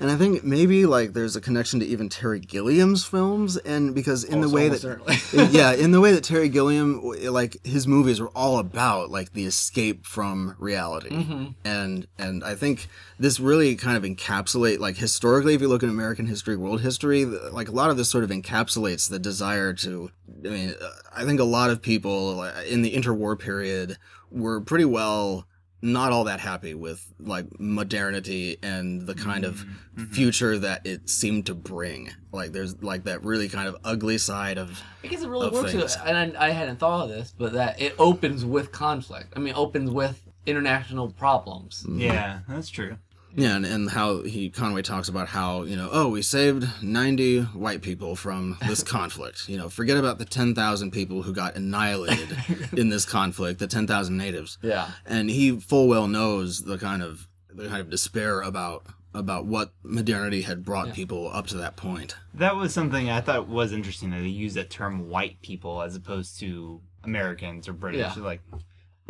[0.00, 4.24] and I think maybe like there's a connection to even Terry Gilliam's films, and because
[4.24, 5.16] in the Almost- way that certainly.
[5.50, 9.44] yeah, in the way that Terry Gilliam like his movies were all about like the
[9.46, 11.46] escape from reality, Mm-hmm.
[11.64, 12.88] and and I think
[13.18, 17.24] this really kind of encapsulate like historically, if you look at American history, world history,
[17.24, 20.10] like a lot of this sort of encapsulates the desire to.
[20.44, 23.98] I mean, uh, I think a lot of people uh, in the interwar period
[24.30, 25.46] were pretty well
[25.82, 30.02] not all that happy with like modernity and the kind of mm-hmm.
[30.02, 30.12] Mm-hmm.
[30.12, 32.10] future that it seemed to bring.
[32.32, 35.72] Like there's like that really kind of ugly side of I guess it really works,
[35.72, 35.96] things.
[36.04, 39.32] and I, I hadn't thought of this, but that it opens with conflict.
[39.34, 41.86] I mean, opens with international problems.
[41.88, 42.96] Yeah, that's true.
[43.34, 47.40] Yeah, and, and how he Conway talks about how you know oh we saved ninety
[47.40, 49.48] white people from this conflict.
[49.48, 52.36] You know forget about the ten thousand people who got annihilated
[52.76, 54.58] in this conflict, the ten thousand natives.
[54.62, 59.44] Yeah, and he full well knows the kind of the kind of despair about about
[59.44, 62.14] what modernity had brought people up to that point.
[62.34, 65.96] That was something I thought was interesting that they used that term white people as
[65.96, 68.16] opposed to Americans or British.
[68.16, 68.22] Yeah.
[68.22, 68.40] Like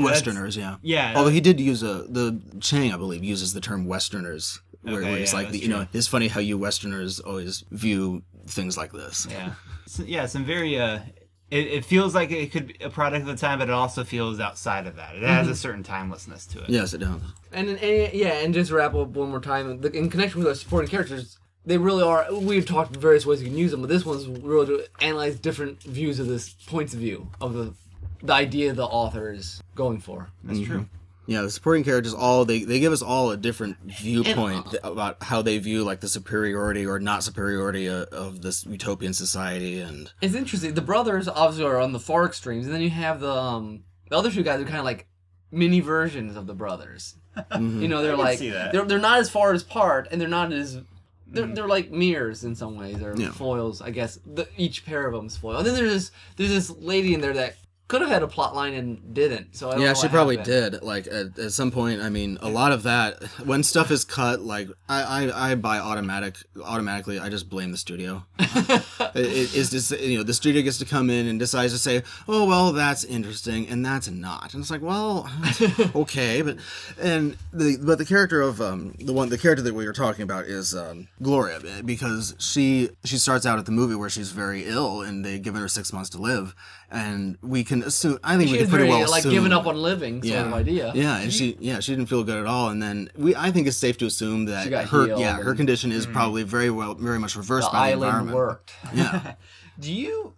[0.04, 0.76] Westerners, yeah.
[0.82, 1.14] yeah.
[1.16, 5.10] Although he did use a the Chang, I believe, uses the term Westerners, where, Okay,
[5.10, 8.76] where he's yeah, like, the, you know, it's funny how you Westerners always view things
[8.76, 9.26] like this.
[9.30, 9.54] Yeah.
[9.86, 11.00] So, yeah, some very uh
[11.50, 14.04] it, it feels like it could be a product of the time, but it also
[14.04, 15.16] feels outside of that.
[15.16, 15.52] It has Mm-hmm.
[15.52, 16.70] a certain timelessness to it.
[16.70, 17.20] Yes, it does.
[17.52, 20.46] and, and yeah, and just to wrap up one more time, the, in connection with
[20.48, 22.24] our supporting characters, they really are.
[22.32, 25.82] We've talked various ways you can use them, but this one's really to analyze different
[25.82, 27.74] views of this points of view of the
[28.22, 30.28] the idea the author is going for.
[30.44, 30.86] That's true.
[31.26, 34.82] Yeah, the supporting characters all they, they give us all a different viewpoint uh, th-
[34.82, 39.80] about how they view like the superiority or not superiority of, of this utopian society
[39.80, 40.74] and It's interesting.
[40.74, 44.16] The brothers obviously are on the far extremes, and then you have the um, the
[44.16, 45.06] other two guys are kind of like
[45.52, 47.14] mini versions of the brothers.
[47.54, 48.72] You know, they're I like see that.
[48.72, 50.80] they're they're not as far as apart, and they're not as
[51.28, 53.30] they're, they're like mirrors in some ways, or Yeah.
[53.30, 54.18] foils, I guess.
[54.26, 55.58] The, each pair of them's foil.
[55.58, 57.54] And then there's this there's this lady in there that
[57.90, 59.54] could have had a plot line and didn't.
[59.56, 60.72] So I don't yeah she probably happened.
[60.72, 64.04] did like at, at some point i mean a lot of that when stuff is
[64.04, 68.82] cut like i i, I buy automatic automatically i just blame the studio it,
[69.14, 72.02] it- it's just you know the studio gets to come in and decides to say
[72.28, 75.28] oh well that's interesting and that's not and it's like well
[75.94, 76.56] okay but
[77.00, 80.22] and the but the character of um the one the character that we were talking
[80.22, 84.64] about is um gloria because she she starts out at the movie where she's very
[84.64, 86.54] ill and they've given her six months to live
[86.90, 89.32] and we can assume i think we She can was pretty very well like assume,
[89.32, 90.92] giving up on living sort of idea.
[90.94, 93.66] yeah, and she yeah she didn't feel good at all, and then we I think
[93.66, 96.14] it's safe to assume that She got her healed yeah her condition is mm-hmm.
[96.14, 98.36] probably very well very much reversed The by the island environment.
[98.36, 98.72] worked.
[98.94, 99.34] Yeah,
[99.80, 100.34] Do you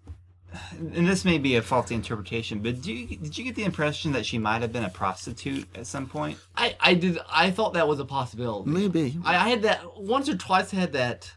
[0.79, 4.13] and this may be a faulty interpretation, but do you, did you get the impression
[4.13, 6.39] that she might have been a prostitute at some point?
[6.57, 8.71] I I did I thought that was a possibility.
[8.71, 9.19] maybe.
[9.25, 10.73] I, I had that once or twice.
[10.75, 11.33] I had that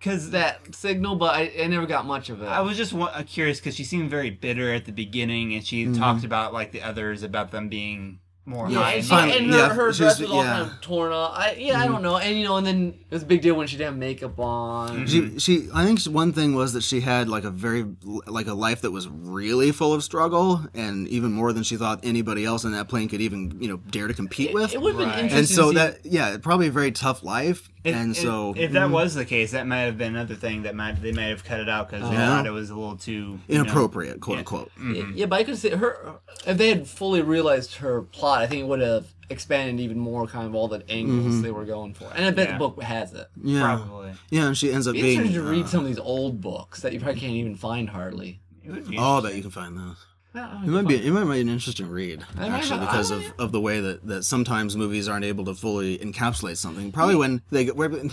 [0.00, 2.46] Because that signal, but I, I never got much of it.
[2.46, 5.64] I was just wa- uh, curious because she seemed very bitter at the beginning, and
[5.64, 6.00] she Mm-hmm.
[6.00, 9.50] talked about like the others about them being more Yeah, high and, and she, and
[9.52, 10.52] her, yeah, her dress was- was all yeah.
[10.52, 11.32] kind of torn up.
[11.38, 12.16] I, yeah, I don't know.
[12.16, 14.38] And you know, and then it was a big deal when she didn't have makeup
[14.40, 15.06] on.
[15.06, 17.84] She, she, I think one thing was that she had like a very,
[18.26, 22.00] like a life that was really full of struggle, and even more than she thought
[22.02, 24.72] anybody else in that plane could even, you know, dare to compete with.
[24.72, 25.38] It would have been interesting.
[25.38, 27.68] and so to see- that, yeah, probably a very tough life.
[27.82, 30.74] If, and so, if, that was the case, that might have been another thing that
[30.74, 32.36] might they might have cut it out because they Yeah.
[32.36, 34.38] thought it was a little too you know- inappropriate, quote Yeah.
[34.40, 34.70] unquote.
[34.78, 34.94] Mm-hmm.
[34.94, 36.16] Yeah, yeah, but I could say her
[36.46, 40.26] if they had fully realized her plot, I think it would have expanded even more
[40.26, 41.42] kind of all the angles mm-hmm.
[41.42, 42.10] they were going for.
[42.14, 42.52] And I bet Yeah.
[42.54, 43.28] the book has it.
[43.42, 44.12] Yeah, Probably.
[44.30, 45.18] yeah, and she ends up It'd be being.
[45.20, 47.88] interesting to read uh, some of these old books that you probably can't even find
[47.90, 48.40] hardly.
[48.62, 49.36] It would Oh, I bet interesting.
[49.36, 49.96] you can find those.
[50.32, 53.60] It might be it might be an interesting read I actually because of, of the
[53.60, 56.92] way that, that sometimes movies aren't able to fully encapsulate something.
[56.92, 57.64] Probably when they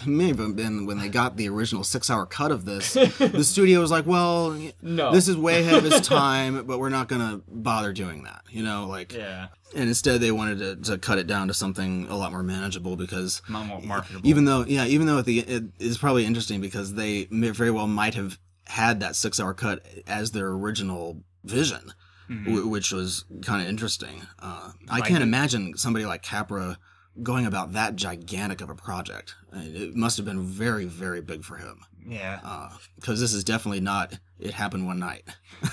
[0.06, 3.80] may have been when they got the original six hour cut of this, the studio
[3.82, 5.12] was like, "Well, No.
[5.12, 8.64] this is way ahead of its time, but we're not gonna bother doing that." You
[8.64, 9.48] know, like, Yeah.
[9.76, 12.96] and instead they wanted to, to cut it down to something a lot more manageable
[12.96, 14.28] because More marketable.
[14.28, 17.88] even though yeah even though at the it is probably interesting because they very well
[17.88, 21.94] might have had that six hour cut as their original vision
[22.30, 26.78] w- which was kind of interesting uh, i can't imagine somebody like capra
[27.24, 31.58] going about that gigantic of a project it must have been very very big for
[31.58, 32.70] him yeah.
[32.96, 35.24] because this is definitely not it happened one night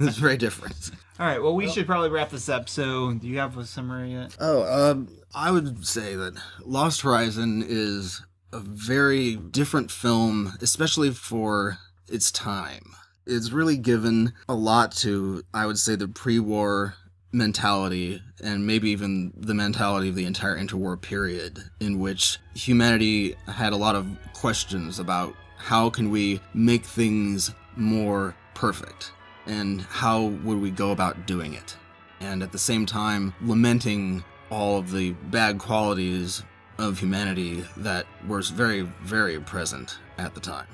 [0.00, 1.42] it's very different All right.
[1.42, 2.68] Well, we should probably wrap this up.
[2.68, 4.36] So, do you have a summary yet?
[4.38, 8.22] Oh, um, I would say that Lost Horizon is
[8.52, 11.78] a very different film, especially for
[12.08, 12.94] its time.
[13.26, 16.94] It's really given a lot to, I would say, the pre war
[17.32, 23.72] mentality and maybe even the mentality of the entire interwar period in which humanity had
[23.72, 29.12] a lot of questions about how can we make things more perfect
[29.46, 31.76] and how would we go about doing it.
[32.20, 36.44] And at the same time lamenting all of the bad qualities
[36.78, 40.68] of humanity that were very very present at the time.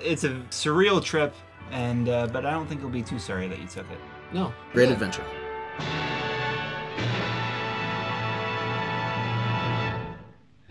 [0.00, 1.34] It's a surreal trip,
[1.70, 3.98] and uh, but I don't think you'll be too sorry that you took it.
[4.32, 4.52] no.
[4.72, 4.94] great Yeah.
[4.94, 5.24] adventure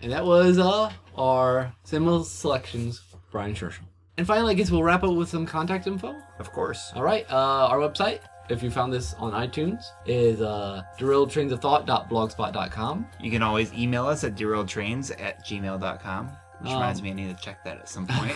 [0.02, 3.00] And that was uh our cinema selections,
[3.32, 3.84] Brian Scherschel.
[4.18, 6.14] And finally, I guess we'll wrap up with some contact info.
[6.38, 6.92] Of course.
[6.94, 13.06] All right, uh, our website, if you found this on iTunes, is uh, derailedtrainsofthought.blogspot.com.
[13.20, 16.30] You can always email us at derailedtrains at gmail.com.
[16.60, 18.32] Which Um, reminds me, I need to check that at some point.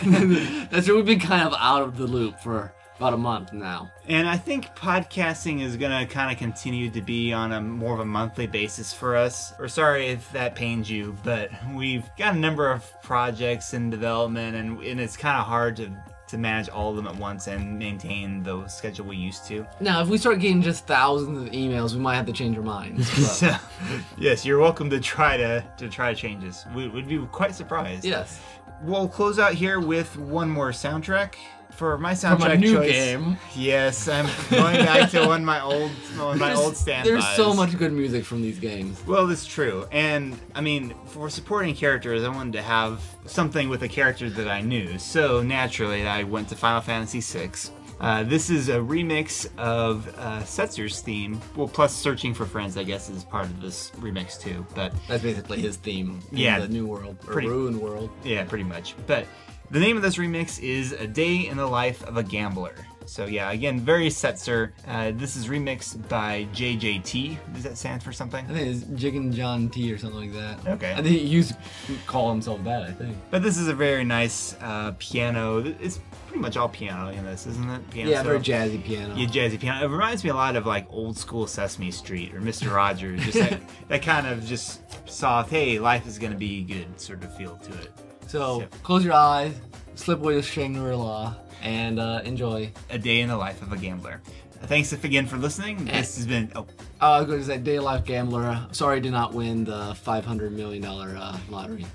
[0.69, 0.95] That's true.
[0.97, 3.91] We've been kind of out of the loop for about a month now.
[4.07, 7.95] and I think podcasting is going to kind of continue to be on a more
[7.95, 9.53] of a monthly basis for us.
[9.57, 14.55] Or sorry if that pains you, but we've got a number of projects in development,
[14.55, 15.91] and, and it's kind of hard to,
[16.31, 19.65] to manage all of them at once and maintain the schedule we used to.
[19.79, 22.63] Now, if we start getting just thousands of emails, we might have to change our
[22.63, 23.09] minds.
[23.41, 23.53] So,
[24.17, 26.65] yes, you're welcome to try to to try changes.
[26.75, 28.03] We would be quite surprised.
[28.05, 28.41] yes.
[28.83, 31.35] We'll close out here with one more soundtrack.
[31.75, 33.37] For my From soundtrack a new choice, game.
[33.55, 37.09] Yes, I'm going back to one of my old one of my There's- old standbys.
[37.11, 39.01] There's so much good music from these games.
[39.07, 39.87] Well, it's true.
[39.91, 44.47] And I mean, for supporting characters, I wanted to have something with a character that
[44.47, 44.99] I knew.
[44.99, 47.51] So naturally, I went to Final Fantasy VI.
[47.99, 51.39] Uh, this is a remix of uh, Setzer's theme.
[51.55, 54.65] Well, plus Searching for Friends, I guess, is part of this remix too.
[54.73, 56.19] But That's basically his theme.
[56.31, 56.59] in Yeah.
[56.59, 58.09] the New World or Pretty- Ruined World.
[58.23, 58.95] yeah, pretty much.
[59.05, 59.27] But
[59.71, 62.75] the name of this remix is A Day in the Life of a Gambler.
[63.05, 64.71] So yeah, again, very Setzer.
[64.87, 67.37] Uh, this is remixed by JJT.
[67.53, 68.45] Does that stand for something?
[68.45, 70.73] I think it's Jiggin John T or something like that.
[70.73, 70.91] Okay.
[70.91, 72.83] I think he used to call himself that.
[72.83, 73.17] I think.
[73.29, 75.59] But this is a very nice uh, piano.
[75.79, 77.89] It's pretty much all piano in this, isn't it?
[77.89, 79.15] Piano Yeah, very jazzy piano.
[79.15, 79.85] Yeah, jazzy piano.
[79.85, 83.23] It reminds me a lot of like old school Sesame Street or Mister Rogers.
[83.23, 85.49] Just that, that kind of just soft.
[85.49, 87.91] Hey, life is gonna be good sort of feel to it.
[88.31, 88.65] So Yeah.
[88.81, 89.53] close your eyes,
[89.95, 92.71] slip away to Shangri-La, and uh, enjoy.
[92.89, 94.21] A day in the life of a gambler.
[94.67, 95.83] Thanks again for listening.
[95.85, 96.49] This has been.
[96.55, 96.65] Oh,
[97.01, 98.67] Uh, I was going to say, Day Life Gambler.
[98.71, 101.85] Sorry, I did not win the five hundred million dollar uh, lottery.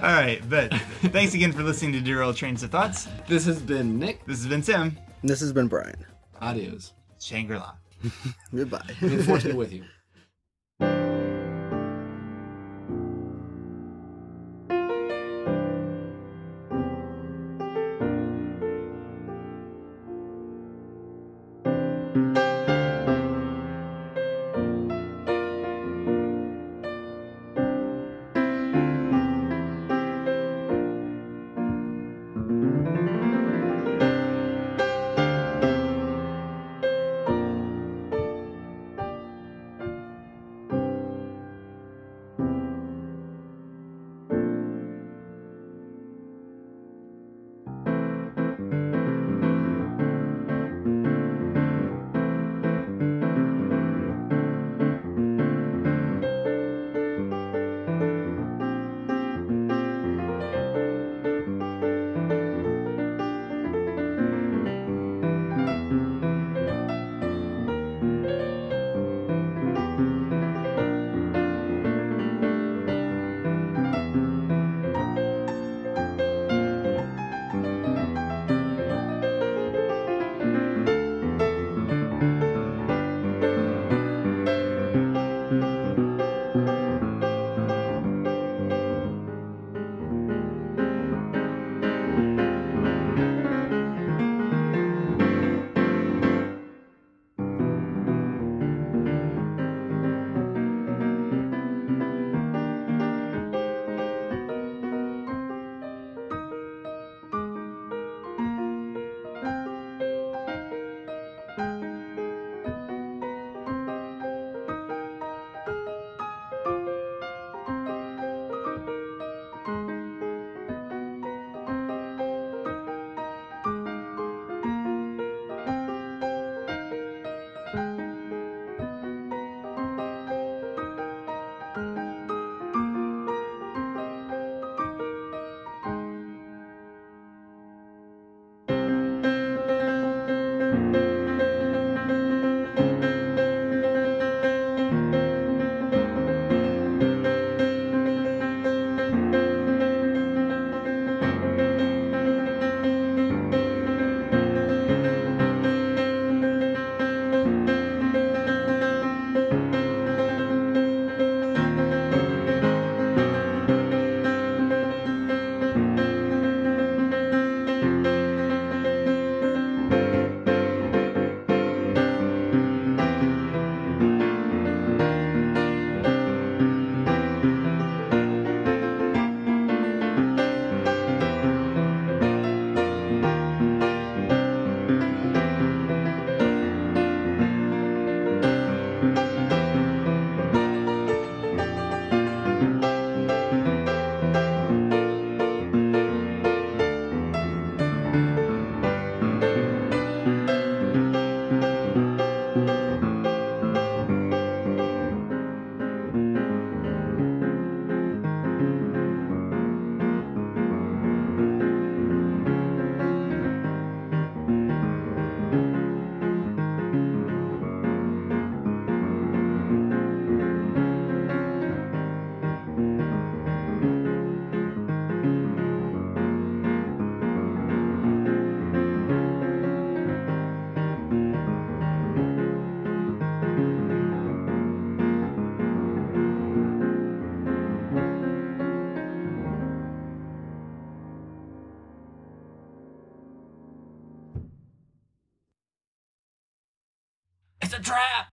[0.02, 0.72] All right, but
[1.12, 3.06] thanks again for listening to Derailed Trains of Thoughts.
[3.28, 4.24] this has been Nick.
[4.26, 4.96] This has been Tim.
[5.22, 5.94] this has been brian
[6.40, 6.92] Adios.
[7.20, 7.74] Shangri La.
[8.54, 9.84] goodbye Good fortune be with you.